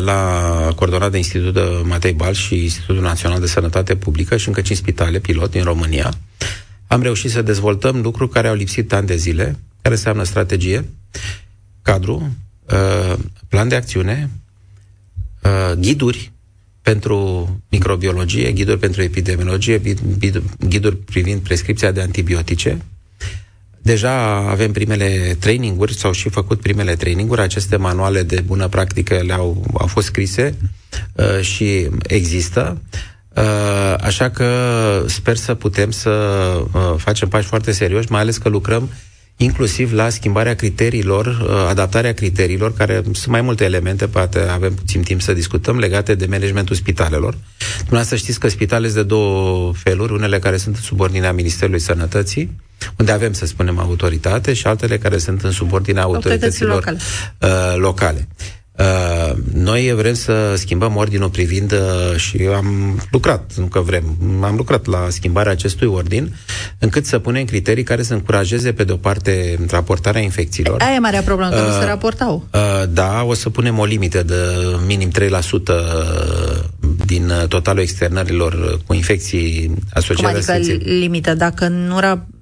la 0.00 0.72
coordonat 0.74 1.10
de 1.10 1.16
Institutul 1.16 1.82
Matei 1.86 2.12
Bal 2.12 2.32
și 2.32 2.62
Institutul 2.62 3.02
Național 3.02 3.40
de 3.40 3.46
Sănătate 3.46 3.96
Publică 3.96 4.36
și 4.36 4.48
încă 4.48 4.60
5 4.60 4.78
spitale 4.78 5.18
pilot 5.18 5.50
din 5.50 5.62
România. 5.62 6.12
Am 6.86 7.02
reușit 7.02 7.30
să 7.30 7.42
dezvoltăm 7.42 8.00
lucruri 8.00 8.30
care 8.30 8.48
au 8.48 8.54
lipsit 8.54 8.92
ani 8.92 9.06
de 9.06 9.16
zile, 9.16 9.58
care 9.82 9.94
înseamnă 9.94 10.22
strategie, 10.22 10.88
cadru, 11.82 12.36
uh, 12.64 13.18
plan 13.48 13.68
de 13.68 13.74
acțiune, 13.74 14.30
uh, 15.42 15.72
ghiduri 15.78 16.32
pentru 16.82 17.48
microbiologie, 17.68 18.52
ghiduri 18.52 18.78
pentru 18.78 19.02
epidemiologie, 19.02 19.80
ghiduri 20.68 20.96
privind 20.96 21.40
prescripția 21.40 21.90
de 21.90 22.00
antibiotice, 22.00 22.78
Deja 23.88 24.36
avem 24.50 24.72
primele 24.72 25.36
traininguri, 25.40 25.94
s-au 25.94 26.12
și 26.12 26.28
făcut 26.28 26.60
primele 26.60 26.94
traininguri, 26.96 27.40
aceste 27.40 27.76
manuale 27.76 28.22
de 28.22 28.40
bună 28.40 28.68
practică 28.68 29.20
le-au 29.26 29.64
au 29.78 29.86
fost 29.86 30.06
scrise 30.06 30.54
uh, 31.12 31.40
și 31.40 31.88
există. 32.06 32.80
Uh, 33.36 33.94
așa 34.00 34.30
că 34.30 34.48
sper 35.06 35.36
să 35.36 35.54
putem 35.54 35.90
să 35.90 36.10
uh, 36.72 36.94
facem 36.96 37.28
pași 37.28 37.46
foarte 37.46 37.72
serioși, 37.72 38.10
mai 38.10 38.20
ales 38.20 38.36
că 38.36 38.48
lucrăm 38.48 38.90
inclusiv 39.40 39.92
la 39.92 40.08
schimbarea 40.08 40.54
criteriilor, 40.54 41.26
uh, 41.26 41.66
adaptarea 41.68 42.12
criteriilor, 42.14 42.74
care 42.74 43.02
sunt 43.02 43.26
mai 43.26 43.40
multe 43.40 43.64
elemente, 43.64 44.06
poate 44.06 44.38
avem 44.38 44.74
puțin 44.74 45.02
timp 45.02 45.20
să 45.20 45.32
discutăm, 45.32 45.78
legate 45.78 46.14
de 46.14 46.26
managementul 46.26 46.76
spitalelor. 46.76 47.36
Dumneavoastră 47.76 48.16
știți 48.16 48.38
că 48.40 48.48
spitalele 48.48 48.92
de 48.92 49.02
două 49.02 49.72
feluri, 49.74 50.12
unele 50.12 50.38
care 50.38 50.56
sunt 50.56 50.76
în 50.76 50.82
subordinea 50.82 51.32
Ministerului 51.32 51.80
Sănătății, 51.80 52.50
unde 52.98 53.12
avem, 53.12 53.32
să 53.32 53.46
spunem, 53.46 53.78
autoritate, 53.78 54.52
și 54.52 54.66
altele 54.66 54.98
care 54.98 55.18
sunt 55.18 55.42
în 55.42 55.50
subordinea 55.50 56.02
autorităților 56.02 56.74
locale. 56.74 56.98
Uh, 57.40 57.74
locale. 57.76 58.28
Uh, 58.78 59.32
noi 59.52 59.92
vrem 59.96 60.14
să 60.14 60.54
schimbăm 60.56 60.96
ordinul 60.96 61.28
privind 61.28 61.72
uh, 61.72 62.16
și 62.16 62.48
am 62.54 62.98
lucrat, 63.10 63.52
nu 63.56 63.64
că 63.64 63.80
vrem, 63.80 64.04
am 64.40 64.56
lucrat 64.56 64.86
la 64.86 65.06
schimbarea 65.08 65.52
acestui 65.52 65.86
ordin, 65.86 66.34
încât 66.78 67.06
să 67.06 67.18
punem 67.18 67.44
criterii 67.44 67.82
care 67.82 68.02
să 68.02 68.12
încurajeze, 68.12 68.72
pe 68.72 68.84
de 68.84 68.92
o 68.92 68.96
parte, 68.96 69.58
raportarea 69.70 70.20
infecțiilor. 70.20 70.80
Aia 70.80 70.94
e 70.94 70.98
marea 70.98 71.22
problemă, 71.22 71.50
că 71.50 71.60
uh, 71.60 71.66
nu 71.66 71.80
se 71.80 71.84
raportau. 71.84 72.46
Uh, 72.54 72.60
da, 72.88 73.22
o 73.22 73.34
să 73.34 73.50
punem 73.50 73.78
o 73.78 73.84
limită 73.84 74.22
de 74.22 74.34
minim 74.86 75.10
3% 75.10 75.14
din 77.06 77.32
totalul 77.48 77.82
externărilor 77.82 78.80
cu 78.86 78.94
infecții 78.94 79.74
asociate. 79.92 80.40
Cum 80.44 80.54
adică 80.54 80.76
limită? 80.84 81.34
Dacă 81.34 81.68
nu 81.68 82.00
ra- 82.00 82.37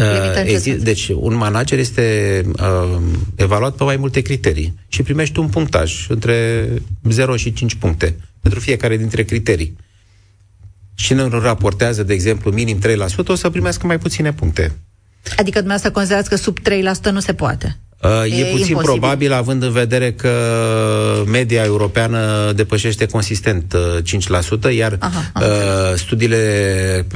Uh, 0.00 0.76
deci, 0.78 1.08
un 1.08 1.34
manager 1.34 1.78
este 1.78 2.44
uh, 2.60 2.98
evaluat 3.34 3.74
pe 3.74 3.84
mai 3.84 3.96
multe 3.96 4.20
criterii 4.20 4.74
și 4.88 5.02
primește 5.02 5.40
un 5.40 5.48
punctaj 5.48 6.06
între 6.08 6.68
0 7.02 7.36
și 7.36 7.52
5 7.52 7.74
puncte 7.74 8.16
pentru 8.40 8.60
fiecare 8.60 8.96
dintre 8.96 9.22
criterii. 9.22 9.76
Și 10.94 11.14
nu 11.14 11.28
raportează, 11.28 12.02
de 12.02 12.12
exemplu, 12.12 12.50
minim 12.50 12.78
3%, 12.78 13.26
o 13.26 13.34
să 13.34 13.50
primească 13.50 13.86
mai 13.86 13.98
puține 13.98 14.32
puncte. 14.32 14.72
Adică 15.36 15.58
dumneavoastră 15.58 15.90
considerați 15.90 16.28
că 16.28 16.36
sub 16.36 16.58
3% 16.58 17.10
nu 17.12 17.20
se 17.20 17.34
poate? 17.34 17.79
Uh, 18.02 18.10
e, 18.10 18.24
e 18.24 18.44
puțin 18.44 18.44
imposibil. 18.46 18.76
probabil, 18.76 19.32
având 19.32 19.62
în 19.62 19.72
vedere 19.72 20.12
că 20.12 20.32
media 21.26 21.64
europeană 21.64 22.52
depășește 22.54 23.06
consistent 23.06 23.76
5%, 24.02 24.64
uh, 24.64 24.76
iar 24.76 24.96
aha, 24.98 25.30
aha. 25.32 25.46
Uh, 25.46 25.94
studiile 25.96 27.06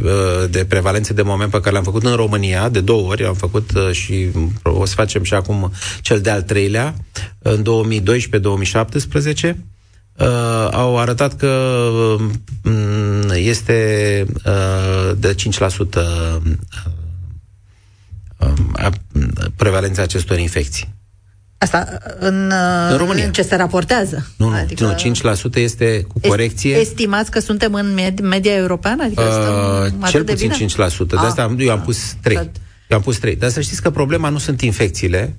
de 0.50 0.64
prevalență 0.64 1.12
de 1.12 1.22
moment 1.22 1.50
pe 1.50 1.58
care 1.58 1.70
le-am 1.70 1.84
făcut 1.84 2.04
în 2.04 2.14
România, 2.14 2.68
de 2.68 2.80
două 2.80 3.08
ori, 3.08 3.24
am 3.24 3.34
făcut 3.34 3.70
și 3.90 4.28
o 4.62 4.84
să 4.84 4.94
facem 4.94 5.22
și 5.22 5.34
acum 5.34 5.72
cel 6.00 6.20
de-al 6.20 6.42
treilea, 6.42 6.94
în 7.38 7.62
2012-2017, 7.62 9.56
uh, 10.16 10.68
au 10.70 10.98
arătat 10.98 11.36
că 11.36 11.56
uh, 12.64 12.74
este 13.34 14.26
uh, 14.46 15.16
de 15.16 15.34
5% 15.34 15.44
prevalența 19.56 20.02
acestor 20.02 20.38
infecții. 20.38 20.94
Asta 21.58 21.98
în, 22.18 22.52
în 22.90 22.96
România. 22.96 23.24
În 23.24 23.32
ce 23.32 23.42
se 23.42 23.56
raportează? 23.56 24.26
Nu, 24.36 24.48
nu, 24.48 24.54
adică 24.54 24.84
nu 24.84 25.14
5% 25.50 25.54
este 25.54 26.06
cu 26.08 26.28
corecție. 26.28 26.76
Estimați 26.76 27.30
că 27.30 27.40
suntem 27.40 27.74
în 27.74 27.98
med- 27.98 28.20
media 28.22 28.54
europeană? 28.54 29.02
Adică 29.02 29.22
uh, 30.02 30.10
cel 30.10 30.24
puțin 30.24 30.48
de 30.48 30.64
5%. 30.64 31.06
De 31.06 31.16
asta 31.16 31.42
ah, 31.42 31.54
eu 31.58 31.70
am 31.70 31.78
ah, 31.78 31.84
pus 31.84 32.16
3. 32.20 32.36
Eu 32.88 32.96
am 32.96 33.02
pus 33.02 33.18
3. 33.18 33.36
Dar 33.36 33.50
să 33.50 33.60
știți 33.60 33.82
că 33.82 33.90
problema 33.90 34.28
nu 34.28 34.38
sunt 34.38 34.60
infecțiile 34.60 35.34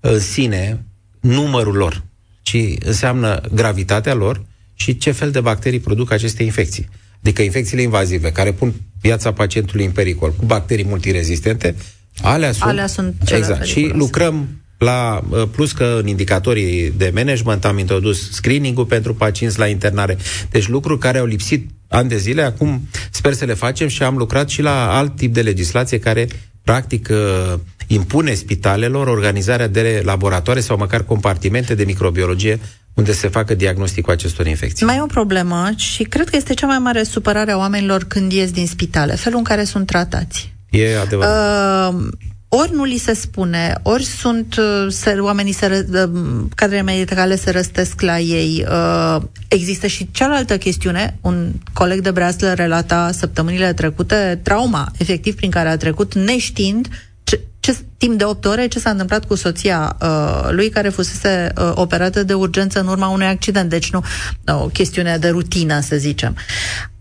în 0.00 0.20
sine, 0.20 0.84
numărul 1.20 1.74
lor, 1.74 2.02
ci 2.42 2.56
înseamnă 2.84 3.40
gravitatea 3.54 4.14
lor 4.14 4.42
și 4.74 4.96
ce 4.96 5.10
fel 5.10 5.30
de 5.30 5.40
bacterii 5.40 5.80
produc 5.80 6.12
aceste 6.12 6.42
infecții. 6.42 6.88
Adică 7.22 7.42
infecțiile 7.42 7.82
invazive, 7.82 8.32
care 8.32 8.52
pun 8.52 8.74
viața 9.00 9.32
pacientului 9.32 9.84
în 9.84 9.90
pericol, 9.90 10.32
cu 10.32 10.44
bacterii 10.44 10.84
multirezistente, 10.84 11.74
Alea 12.22 12.52
sunt, 12.52 12.70
Alea 12.70 12.86
sunt 12.86 13.14
cele 13.24 13.38
exact. 13.38 13.64
Și 13.64 13.90
lucrăm 13.94 14.48
la, 14.78 15.20
uh, 15.28 15.42
plus 15.50 15.72
că 15.72 15.96
în 16.00 16.06
indicatorii 16.06 16.92
de 16.96 17.10
management 17.14 17.64
am 17.64 17.78
introdus 17.78 18.30
screening-ul 18.30 18.84
pentru 18.84 19.14
pacienți 19.14 19.58
la 19.58 19.66
internare. 19.66 20.16
Deci 20.50 20.68
lucruri 20.68 20.98
care 20.98 21.18
au 21.18 21.26
lipsit 21.26 21.70
ani 21.88 22.08
de 22.08 22.16
zile, 22.16 22.42
acum 22.42 22.88
sper 23.10 23.32
să 23.32 23.44
le 23.44 23.54
facem 23.54 23.88
și 23.88 24.02
am 24.02 24.16
lucrat 24.16 24.48
și 24.48 24.62
la 24.62 24.96
alt 24.96 25.16
tip 25.16 25.34
de 25.34 25.42
legislație 25.42 25.98
care 25.98 26.28
practic 26.62 27.08
uh, 27.10 27.58
impune 27.86 28.34
spitalelor 28.34 29.06
organizarea 29.06 29.66
de 29.66 30.02
laboratoare 30.04 30.60
sau 30.60 30.76
măcar 30.76 31.04
compartimente 31.04 31.74
de 31.74 31.84
microbiologie 31.84 32.60
unde 32.94 33.12
se 33.12 33.28
facă 33.28 33.54
diagnosticul 33.54 34.12
acestor 34.12 34.46
infecții. 34.46 34.86
Mai 34.86 34.96
e 34.96 35.02
o 35.02 35.06
problemă 35.06 35.70
și 35.76 36.02
cred 36.02 36.28
că 36.28 36.36
este 36.36 36.54
cea 36.54 36.66
mai 36.66 36.78
mare 36.78 37.02
supărare 37.02 37.50
a 37.50 37.56
oamenilor 37.56 38.04
când 38.04 38.32
ies 38.32 38.50
din 38.50 38.66
spitale, 38.66 39.14
felul 39.14 39.38
în 39.38 39.44
care 39.44 39.64
sunt 39.64 39.86
tratați. 39.86 40.52
E 40.70 40.98
adevărat. 40.98 41.92
Uh, 41.92 42.08
ori 42.48 42.74
nu 42.74 42.84
li 42.84 42.96
se 42.96 43.14
spune, 43.14 43.74
ori 43.82 44.04
sunt 44.04 44.56
uh, 44.56 44.86
se, 44.88 45.10
oamenii 45.10 45.52
se, 45.52 45.86
uh, 45.92 46.10
cadrele 46.54 46.82
medicale 46.82 47.36
se 47.36 47.50
răstesc 47.50 48.00
la 48.00 48.18
ei. 48.18 48.66
Uh, 48.68 49.22
există 49.48 49.86
și 49.86 50.08
cealaltă 50.10 50.58
chestiune. 50.58 51.18
Un 51.20 51.52
coleg 51.72 52.00
de 52.00 52.10
breaslă 52.10 52.52
relata 52.52 53.10
săptămânile 53.12 53.72
trecute 53.72 54.40
trauma, 54.42 54.92
efectiv, 54.98 55.34
prin 55.34 55.50
care 55.50 55.68
a 55.68 55.76
trecut, 55.76 56.14
neștiind 56.14 56.88
ce, 57.22 57.40
ce, 57.60 57.76
timp 57.96 58.18
de 58.18 58.24
8 58.24 58.44
ore 58.44 58.66
ce 58.66 58.78
s-a 58.78 58.90
întâmplat 58.90 59.24
cu 59.24 59.34
soția 59.34 59.96
uh, 60.02 60.48
lui 60.50 60.68
care 60.68 60.88
fusese 60.88 61.52
uh, 61.56 61.72
operată 61.74 62.22
de 62.22 62.34
urgență 62.34 62.80
în 62.80 62.86
urma 62.86 63.08
unui 63.08 63.26
accident. 63.26 63.70
Deci 63.70 63.90
nu 63.90 64.04
o 64.46 64.66
chestiune 64.66 65.16
de 65.16 65.28
rutină, 65.28 65.80
să 65.80 65.96
zicem. 65.96 66.36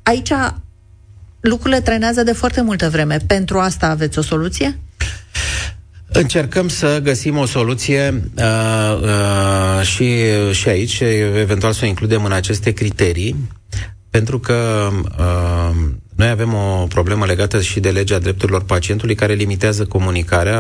Aici 0.03 0.31
lucrurile 1.39 1.81
trenează 1.81 2.23
de 2.23 2.31
foarte 2.31 2.61
multă 2.61 2.89
vreme. 2.89 3.17
Pentru 3.27 3.59
asta 3.59 3.87
aveți 3.87 4.19
o 4.19 4.21
soluție? 4.21 4.79
Încercăm 6.11 6.67
să 6.67 6.99
găsim 7.03 7.37
o 7.37 7.45
soluție 7.45 8.23
uh, 8.37 9.01
uh, 9.01 9.85
și, 9.85 10.15
și 10.51 10.69
aici, 10.69 10.99
eventual 11.39 11.73
să 11.73 11.81
o 11.83 11.87
includem 11.87 12.23
în 12.25 12.31
aceste 12.31 12.71
criterii, 12.71 13.35
pentru 14.09 14.39
că 14.39 14.89
uh, 15.19 15.75
noi 16.15 16.29
avem 16.29 16.53
o 16.53 16.85
problemă 16.89 17.25
legată 17.25 17.61
și 17.61 17.79
de 17.79 17.89
legea 17.89 18.19
drepturilor 18.19 18.63
pacientului 18.63 19.15
care 19.15 19.33
limitează 19.33 19.85
comunicarea 19.85 20.59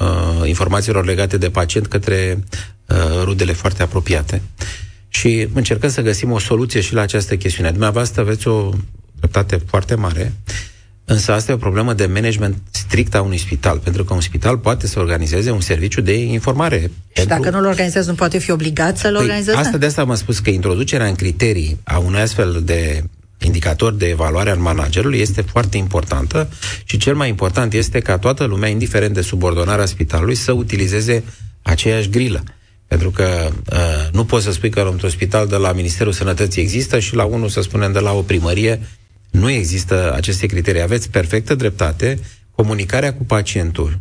uh, 0.00 0.48
informațiilor 0.48 1.04
legate 1.04 1.36
de 1.36 1.50
pacient 1.50 1.86
către 1.86 2.44
uh, 2.86 2.96
rudele 3.24 3.52
foarte 3.52 3.82
apropiate. 3.82 4.42
Și 5.08 5.48
încercăm 5.54 5.90
să 5.90 6.00
găsim 6.00 6.30
o 6.30 6.38
soluție 6.38 6.80
și 6.80 6.94
la 6.94 7.00
această 7.00 7.36
chestiune. 7.36 7.70
Dumneavoastră 7.70 8.20
aveți 8.20 8.48
o 8.48 8.70
dreptate 9.22 9.64
foarte 9.66 9.94
mare, 9.94 10.32
însă 11.04 11.32
asta 11.32 11.52
e 11.52 11.54
o 11.54 11.58
problemă 11.58 11.92
de 11.94 12.06
management 12.06 12.56
strict 12.70 13.14
a 13.14 13.22
unui 13.22 13.38
spital, 13.38 13.78
pentru 13.78 14.04
că 14.04 14.14
un 14.14 14.20
spital 14.20 14.58
poate 14.58 14.86
să 14.86 14.98
organizeze 14.98 15.50
un 15.50 15.60
serviciu 15.60 16.00
de 16.00 16.14
informare. 16.14 16.80
Și 16.80 16.88
pentru... 17.12 17.36
dacă 17.36 17.50
nu-l 17.50 17.66
organizează, 17.66 18.10
nu 18.10 18.16
poate 18.16 18.38
fi 18.38 18.50
obligat 18.50 18.98
să-l 18.98 19.14
păi, 19.14 19.22
organizeze? 19.22 19.56
Asta 19.56 19.78
de 19.78 19.86
asta 19.86 20.00
am 20.00 20.14
spus 20.14 20.38
că 20.38 20.50
introducerea 20.50 21.06
în 21.06 21.14
criterii 21.14 21.78
a 21.84 21.98
unui 21.98 22.20
astfel 22.20 22.62
de 22.64 23.04
indicator 23.38 23.92
de 23.92 24.08
evaluare 24.08 24.50
al 24.50 24.58
managerului 24.58 25.18
este 25.18 25.40
foarte 25.40 25.76
importantă 25.76 26.48
și 26.84 26.96
cel 26.96 27.14
mai 27.14 27.28
important 27.28 27.72
este 27.72 28.00
ca 28.00 28.18
toată 28.18 28.44
lumea, 28.44 28.68
indiferent 28.68 29.14
de 29.14 29.20
subordonarea 29.20 29.86
spitalului, 29.86 30.34
să 30.34 30.52
utilizeze 30.52 31.24
aceeași 31.62 32.08
grilă. 32.08 32.42
Pentru 32.86 33.10
că 33.10 33.48
uh, 33.72 33.78
nu 34.12 34.24
poți 34.24 34.44
să 34.44 34.52
spui 34.52 34.70
că 34.70 34.88
într-un 34.90 35.10
spital 35.10 35.46
de 35.46 35.56
la 35.56 35.72
Ministerul 35.72 36.12
Sănătății 36.12 36.62
există 36.62 36.98
și 36.98 37.14
la 37.14 37.24
unul, 37.24 37.48
să 37.48 37.60
spunem, 37.60 37.92
de 37.92 37.98
la 37.98 38.12
o 38.12 38.22
primărie 38.22 38.80
nu 39.32 39.50
există 39.50 40.12
aceste 40.14 40.46
criterii. 40.46 40.82
Aveți 40.82 41.10
perfectă 41.10 41.54
dreptate. 41.54 42.18
Comunicarea 42.54 43.14
cu 43.14 43.24
pacientul 43.24 43.98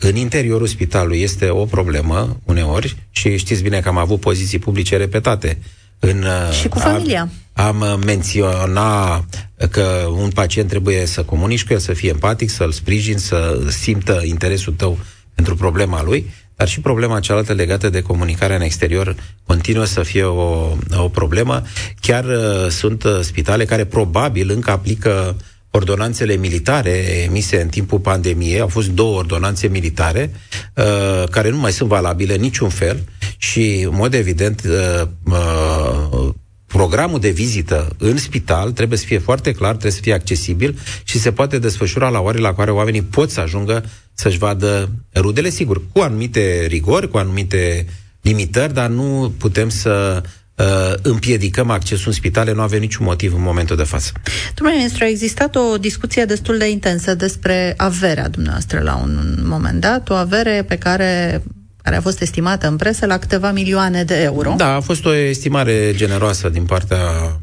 în 0.00 0.16
interiorul 0.16 0.66
spitalului 0.66 1.20
este 1.20 1.48
o 1.48 1.64
problemă 1.64 2.40
uneori 2.44 2.96
și 3.10 3.36
știți 3.36 3.62
bine 3.62 3.80
că 3.80 3.88
am 3.88 3.96
avut 3.96 4.20
poziții 4.20 4.58
publice 4.58 4.96
repetate. 4.96 5.58
În, 5.98 6.22
uh, 6.22 6.56
și 6.60 6.68
cu 6.68 6.78
familia. 6.78 7.28
Am, 7.52 7.82
am 7.82 8.00
menționat 8.04 9.50
că 9.70 10.08
un 10.18 10.30
pacient 10.30 10.68
trebuie 10.68 11.06
să 11.06 11.22
comunici 11.22 11.64
cu 11.64 11.72
el, 11.72 11.78
să 11.78 11.92
fie 11.92 12.08
empatic, 12.08 12.50
să-l 12.50 12.72
sprijin, 12.72 13.18
să 13.18 13.62
simtă 13.68 14.20
interesul 14.24 14.72
tău 14.72 14.98
pentru 15.34 15.56
problema 15.56 16.02
lui 16.02 16.30
dar 16.56 16.68
și 16.68 16.80
problema 16.80 17.20
cealaltă 17.20 17.52
legată 17.52 17.90
de 17.90 18.02
comunicarea 18.02 18.56
în 18.56 18.62
exterior 18.62 19.14
continuă 19.46 19.84
să 19.84 20.02
fie 20.02 20.24
o, 20.24 20.76
o 20.96 21.08
problemă. 21.08 21.62
Chiar 22.00 22.24
uh, 22.24 22.68
sunt 22.68 23.02
uh, 23.04 23.18
spitale 23.20 23.64
care 23.64 23.84
probabil 23.84 24.50
încă 24.50 24.70
aplică 24.70 25.36
ordonanțele 25.76 26.34
militare 26.36 26.90
emise 27.24 27.60
în 27.60 27.68
timpul 27.68 27.98
pandemiei. 27.98 28.60
Au 28.60 28.68
fost 28.68 28.88
două 28.88 29.18
ordonanțe 29.18 29.66
militare 29.68 30.30
uh, 30.74 31.28
care 31.30 31.50
nu 31.50 31.56
mai 31.58 31.72
sunt 31.72 31.88
valabile 31.88 32.36
niciun 32.36 32.68
fel 32.68 33.04
și, 33.36 33.86
în 33.90 33.94
mod 33.94 34.14
evident, 34.14 34.62
uh, 34.64 35.08
uh, 35.24 36.28
programul 36.66 37.20
de 37.20 37.30
vizită 37.30 37.88
în 37.98 38.16
spital 38.16 38.70
trebuie 38.72 38.98
să 38.98 39.04
fie 39.04 39.18
foarte 39.18 39.52
clar, 39.52 39.70
trebuie 39.70 39.92
să 39.92 40.00
fie 40.02 40.12
accesibil 40.14 40.78
și 41.04 41.18
se 41.18 41.32
poate 41.32 41.58
desfășura 41.58 42.08
la 42.08 42.20
ore 42.20 42.38
la 42.38 42.54
care 42.54 42.70
oamenii 42.70 43.02
pot 43.02 43.30
să 43.30 43.40
ajungă 43.40 43.84
să-și 44.14 44.38
vadă 44.38 44.90
rudele, 45.14 45.48
sigur, 45.48 45.82
cu 45.92 46.00
anumite 46.00 46.66
rigori, 46.68 47.10
cu 47.10 47.16
anumite 47.16 47.86
limitări, 48.20 48.74
dar 48.74 48.88
nu 48.88 49.34
putem 49.38 49.68
să 49.68 50.22
uh, 50.54 50.94
împiedicăm 51.02 51.70
accesul 51.70 52.06
în 52.06 52.12
spitale, 52.12 52.52
nu 52.52 52.60
avem 52.60 52.80
niciun 52.80 53.04
motiv 53.04 53.34
în 53.34 53.42
momentul 53.42 53.76
de 53.76 53.82
față. 53.82 54.12
Domnule 54.54 54.78
ministru, 54.78 55.04
a 55.04 55.08
existat 55.08 55.56
o 55.56 55.76
discuție 55.78 56.24
destul 56.24 56.58
de 56.58 56.70
intensă 56.70 57.14
despre 57.14 57.74
averea 57.76 58.28
dumneavoastră 58.28 58.80
la 58.80 58.96
un 58.96 59.34
moment 59.42 59.80
dat, 59.80 60.10
o 60.10 60.14
avere 60.14 60.64
pe 60.68 60.76
care 60.76 61.42
care 61.84 61.96
a 61.96 62.00
fost 62.00 62.20
estimată 62.20 62.68
în 62.68 62.76
presă 62.76 63.06
la 63.06 63.18
câteva 63.18 63.50
milioane 63.50 64.04
de 64.04 64.22
euro. 64.22 64.54
Da, 64.56 64.74
a 64.74 64.80
fost 64.80 65.04
o 65.04 65.14
estimare 65.14 65.92
generoasă 65.94 66.48
din 66.48 66.64
partea 66.64 66.98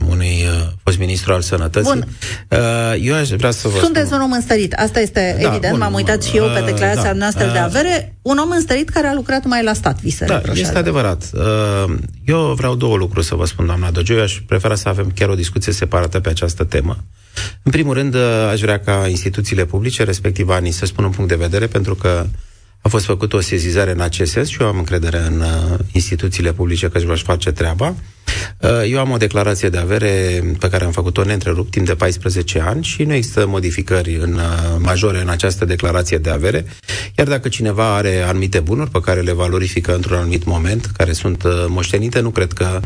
unui 0.07 0.09
uh, 0.09 0.09
fost 0.09 0.10
ministru 1.05 1.33
al 1.33 1.41
sănătății. 1.41 1.91
Bun. 1.93 2.07
Uh, 2.47 2.57
eu 3.01 3.15
aș 3.15 3.29
vrea 3.29 3.51
să 3.51 3.67
vă 3.67 3.77
Sunteți 3.79 4.05
spun... 4.05 4.17
un 4.17 4.23
om 4.23 4.31
înstărit, 4.31 4.73
asta 4.73 4.99
este 4.99 5.37
da, 5.41 5.47
evident, 5.47 5.71
bun, 5.71 5.79
m-am 5.79 5.93
uitat 5.93 6.23
și 6.23 6.37
eu 6.37 6.45
pe 6.45 6.59
uh, 6.59 6.65
declarația 6.65 7.11
uh, 7.11 7.17
noastră 7.17 7.45
uh, 7.45 7.51
de 7.51 7.57
avere. 7.57 8.15
Un 8.21 8.37
om 8.37 8.49
înstărit 8.51 8.89
care 8.89 9.07
a 9.07 9.13
lucrat 9.13 9.45
mai 9.45 9.63
la 9.63 9.73
stat, 9.73 10.01
vi 10.01 10.09
se 10.09 10.25
Da, 10.25 10.41
este 10.53 10.77
adevărat. 10.77 11.29
Uh, 11.33 11.93
eu 12.25 12.53
vreau 12.57 12.75
două 12.75 12.97
lucruri 12.97 13.25
să 13.25 13.35
vă 13.35 13.45
spun, 13.45 13.65
doamna 13.65 13.91
Dogiu. 13.91 14.13
Eu 14.13 14.23
aș 14.23 14.41
prefera 14.47 14.75
să 14.75 14.89
avem 14.89 15.11
chiar 15.15 15.29
o 15.29 15.35
discuție 15.35 15.73
separată 15.73 16.19
pe 16.19 16.29
această 16.29 16.63
temă. 16.63 16.97
În 17.63 17.71
primul 17.71 17.93
rând, 17.93 18.13
uh, 18.13 18.21
aș 18.51 18.59
vrea 18.59 18.79
ca 18.79 19.07
instituțiile 19.07 19.65
publice, 19.65 20.03
respectiv 20.03 20.49
ANI, 20.49 20.71
să 20.71 20.85
spună 20.85 21.07
un 21.07 21.13
punct 21.13 21.29
de 21.29 21.35
vedere, 21.35 21.67
pentru 21.67 21.95
că 21.95 22.25
a 22.81 22.87
fost 22.89 23.05
făcută 23.05 23.35
o 23.35 23.39
sezizare 23.41 23.91
în 23.91 23.99
acest 24.01 24.31
sens 24.31 24.47
și 24.47 24.61
eu 24.61 24.67
am 24.67 24.77
încredere 24.77 25.17
în 25.17 25.39
uh, 25.39 25.79
instituțiile 25.91 26.53
publice 26.53 26.89
că 26.89 26.97
își 26.97 27.05
vor 27.05 27.17
face 27.17 27.51
treaba. 27.51 27.95
Uh, 28.59 28.69
eu 28.89 28.99
am 28.99 29.11
o 29.11 29.17
declarație 29.17 29.69
de 29.69 29.77
avere 29.77 30.43
pe 30.59 30.69
care 30.69 30.85
am 30.85 30.91
făcut-o 30.91 31.23
neîntrerupt 31.23 31.71
timp 31.71 31.85
de 31.85 31.95
14 31.95 32.59
ani 32.59 32.83
și 32.83 33.03
nu 33.03 33.13
există 33.13 33.47
modificări 33.47 34.15
în, 34.15 34.33
uh, 34.33 34.75
majore 34.77 35.21
în 35.21 35.29
această 35.29 35.65
declarație 35.65 36.17
de 36.17 36.29
avere. 36.29 36.65
Iar 37.17 37.27
dacă 37.27 37.49
cineva 37.49 37.95
are 37.95 38.21
anumite 38.21 38.59
bunuri 38.59 38.89
pe 38.89 38.99
care 38.99 39.21
le 39.21 39.31
valorifică 39.31 39.95
într-un 39.95 40.17
anumit 40.17 40.43
moment, 40.43 40.85
care 40.97 41.11
sunt 41.11 41.43
uh, 41.43 41.65
moștenite, 41.67 42.19
nu 42.19 42.29
cred 42.29 42.53
că 42.53 42.79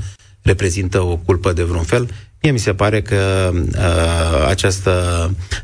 reprezintă 0.45 1.01
o 1.01 1.17
culpă 1.17 1.53
de 1.53 1.63
vreun 1.63 1.83
fel. 1.83 2.09
Mie 2.41 2.51
mi 2.51 2.59
se 2.59 2.73
pare 2.73 3.01
că 3.01 3.51
uh, 3.53 4.45
această 4.47 4.91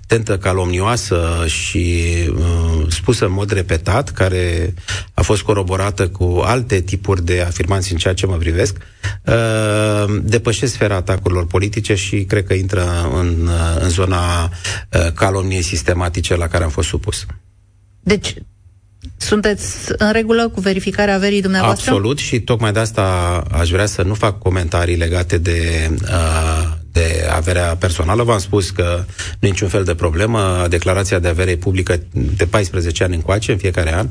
tentă 0.07 0.37
calomnioasă 0.37 1.43
și 1.47 2.03
uh, 2.29 2.85
spusă 2.89 3.25
în 3.25 3.31
mod 3.31 3.51
repetat, 3.51 4.09
care 4.09 4.73
a 5.13 5.21
fost 5.21 5.41
coroborată 5.41 6.07
cu 6.09 6.41
alte 6.43 6.79
tipuri 6.81 7.25
de 7.25 7.41
afirmații 7.41 7.91
în 7.91 7.97
ceea 7.97 8.13
ce 8.13 8.25
mă 8.25 8.35
privesc, 8.35 8.77
uh, 9.25 10.15
depășesc 10.23 10.73
sfera 10.73 10.95
atacurilor 10.95 11.45
politice 11.45 11.95
și 11.95 12.23
cred 12.23 12.45
că 12.45 12.53
intră 12.53 13.09
în, 13.13 13.47
uh, 13.47 13.81
în 13.81 13.89
zona 13.89 14.43
uh, 14.43 15.11
calomniei 15.13 15.61
sistematice 15.61 16.35
la 16.35 16.47
care 16.47 16.63
am 16.63 16.69
fost 16.69 16.87
supus. 16.87 17.25
Deci, 17.99 18.33
sunteți 19.17 19.91
în 19.97 20.11
regulă 20.11 20.47
cu 20.47 20.59
verificarea 20.59 21.15
averii 21.15 21.41
dumneavoastră? 21.41 21.91
Absolut 21.91 22.17
și 22.17 22.39
tocmai 22.39 22.71
de 22.71 22.79
asta 22.79 23.03
aș 23.51 23.69
vrea 23.69 23.85
să 23.85 24.01
nu 24.01 24.13
fac 24.13 24.39
comentarii 24.39 24.95
legate 24.95 25.37
de, 25.37 25.89
uh, 26.01 26.71
de 26.91 27.27
averea 27.35 27.75
personală. 27.75 28.23
V-am 28.23 28.39
spus 28.39 28.69
că 28.69 29.03
nu 29.39 29.47
e 29.47 29.51
niciun 29.51 29.67
fel 29.67 29.83
de 29.83 29.95
problemă. 29.95 30.65
Declarația 30.69 31.19
de 31.19 31.27
avere 31.27 31.55
publică 31.55 31.99
de 32.11 32.45
14 32.45 33.03
ani 33.03 33.15
încoace, 33.15 33.51
în 33.51 33.57
fiecare 33.57 33.95
an. 33.95 34.07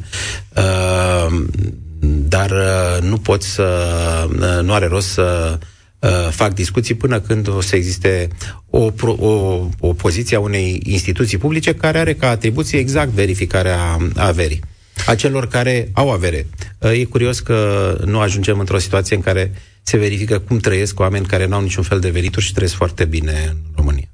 Uh, 0.56 1.42
dar 2.02 2.50
uh, 2.50 3.02
nu 3.08 3.18
pot 3.18 3.42
să... 3.42 3.68
nu 4.62 4.72
are 4.72 4.86
rost 4.86 5.08
să 5.08 5.58
fac 6.30 6.54
discuții 6.54 6.94
până 6.94 7.20
când 7.20 7.48
o 7.48 7.60
să 7.60 7.76
existe 7.76 8.28
o, 8.70 8.90
o, 9.06 9.66
o 9.80 9.92
poziție 9.92 10.36
a 10.36 10.40
unei 10.40 10.80
instituții 10.84 11.38
publice 11.38 11.74
care 11.74 11.98
are 11.98 12.14
ca 12.14 12.28
atribuție 12.28 12.78
exact 12.78 13.10
verificarea 13.10 13.96
averii 14.16 14.60
a 15.06 15.14
celor 15.14 15.48
care 15.48 15.88
au 15.92 16.10
avere. 16.10 16.46
E 16.92 17.04
curios 17.04 17.40
că 17.40 17.98
nu 18.04 18.20
ajungem 18.20 18.58
într-o 18.58 18.78
situație 18.78 19.16
în 19.16 19.22
care 19.22 19.52
se 19.82 19.96
verifică 19.96 20.38
cum 20.38 20.58
trăiesc 20.58 21.00
oameni 21.00 21.26
care 21.26 21.46
nu 21.46 21.54
au 21.54 21.62
niciun 21.62 21.82
fel 21.82 22.00
de 22.00 22.10
venituri 22.10 22.44
și 22.44 22.52
trăiesc 22.52 22.74
foarte 22.74 23.04
bine 23.04 23.32
în 23.48 23.56
România. 23.76 24.08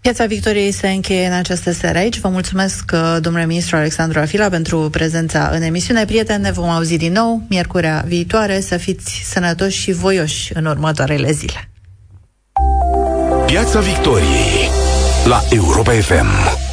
Piața 0.00 0.26
Victoriei 0.26 0.72
se 0.72 0.88
încheie 0.88 1.26
în 1.26 1.32
această 1.32 1.72
seară 1.72 1.98
aici. 1.98 2.18
Vă 2.18 2.28
mulțumesc, 2.28 2.90
uh, 2.94 3.16
domnule 3.20 3.46
ministru 3.46 3.76
Alexandru 3.76 4.18
Afila, 4.18 4.48
pentru 4.48 4.88
prezența 4.90 5.50
în 5.52 5.62
emisiune. 5.62 6.04
Prieteni, 6.04 6.42
ne 6.42 6.50
vom 6.50 6.68
auzi 6.68 6.96
din 6.96 7.12
nou 7.12 7.42
miercurea 7.48 8.04
viitoare. 8.06 8.60
Să 8.60 8.76
fiți 8.76 9.22
sănătoși 9.24 9.80
și 9.80 9.92
voioși 9.92 10.50
în 10.54 10.64
următoarele 10.64 11.32
zile. 11.32 11.70
Piața 13.46 13.80
Victoriei 13.80 14.68
la 15.24 15.44
Europa 15.50 15.92
FM. 15.92 16.63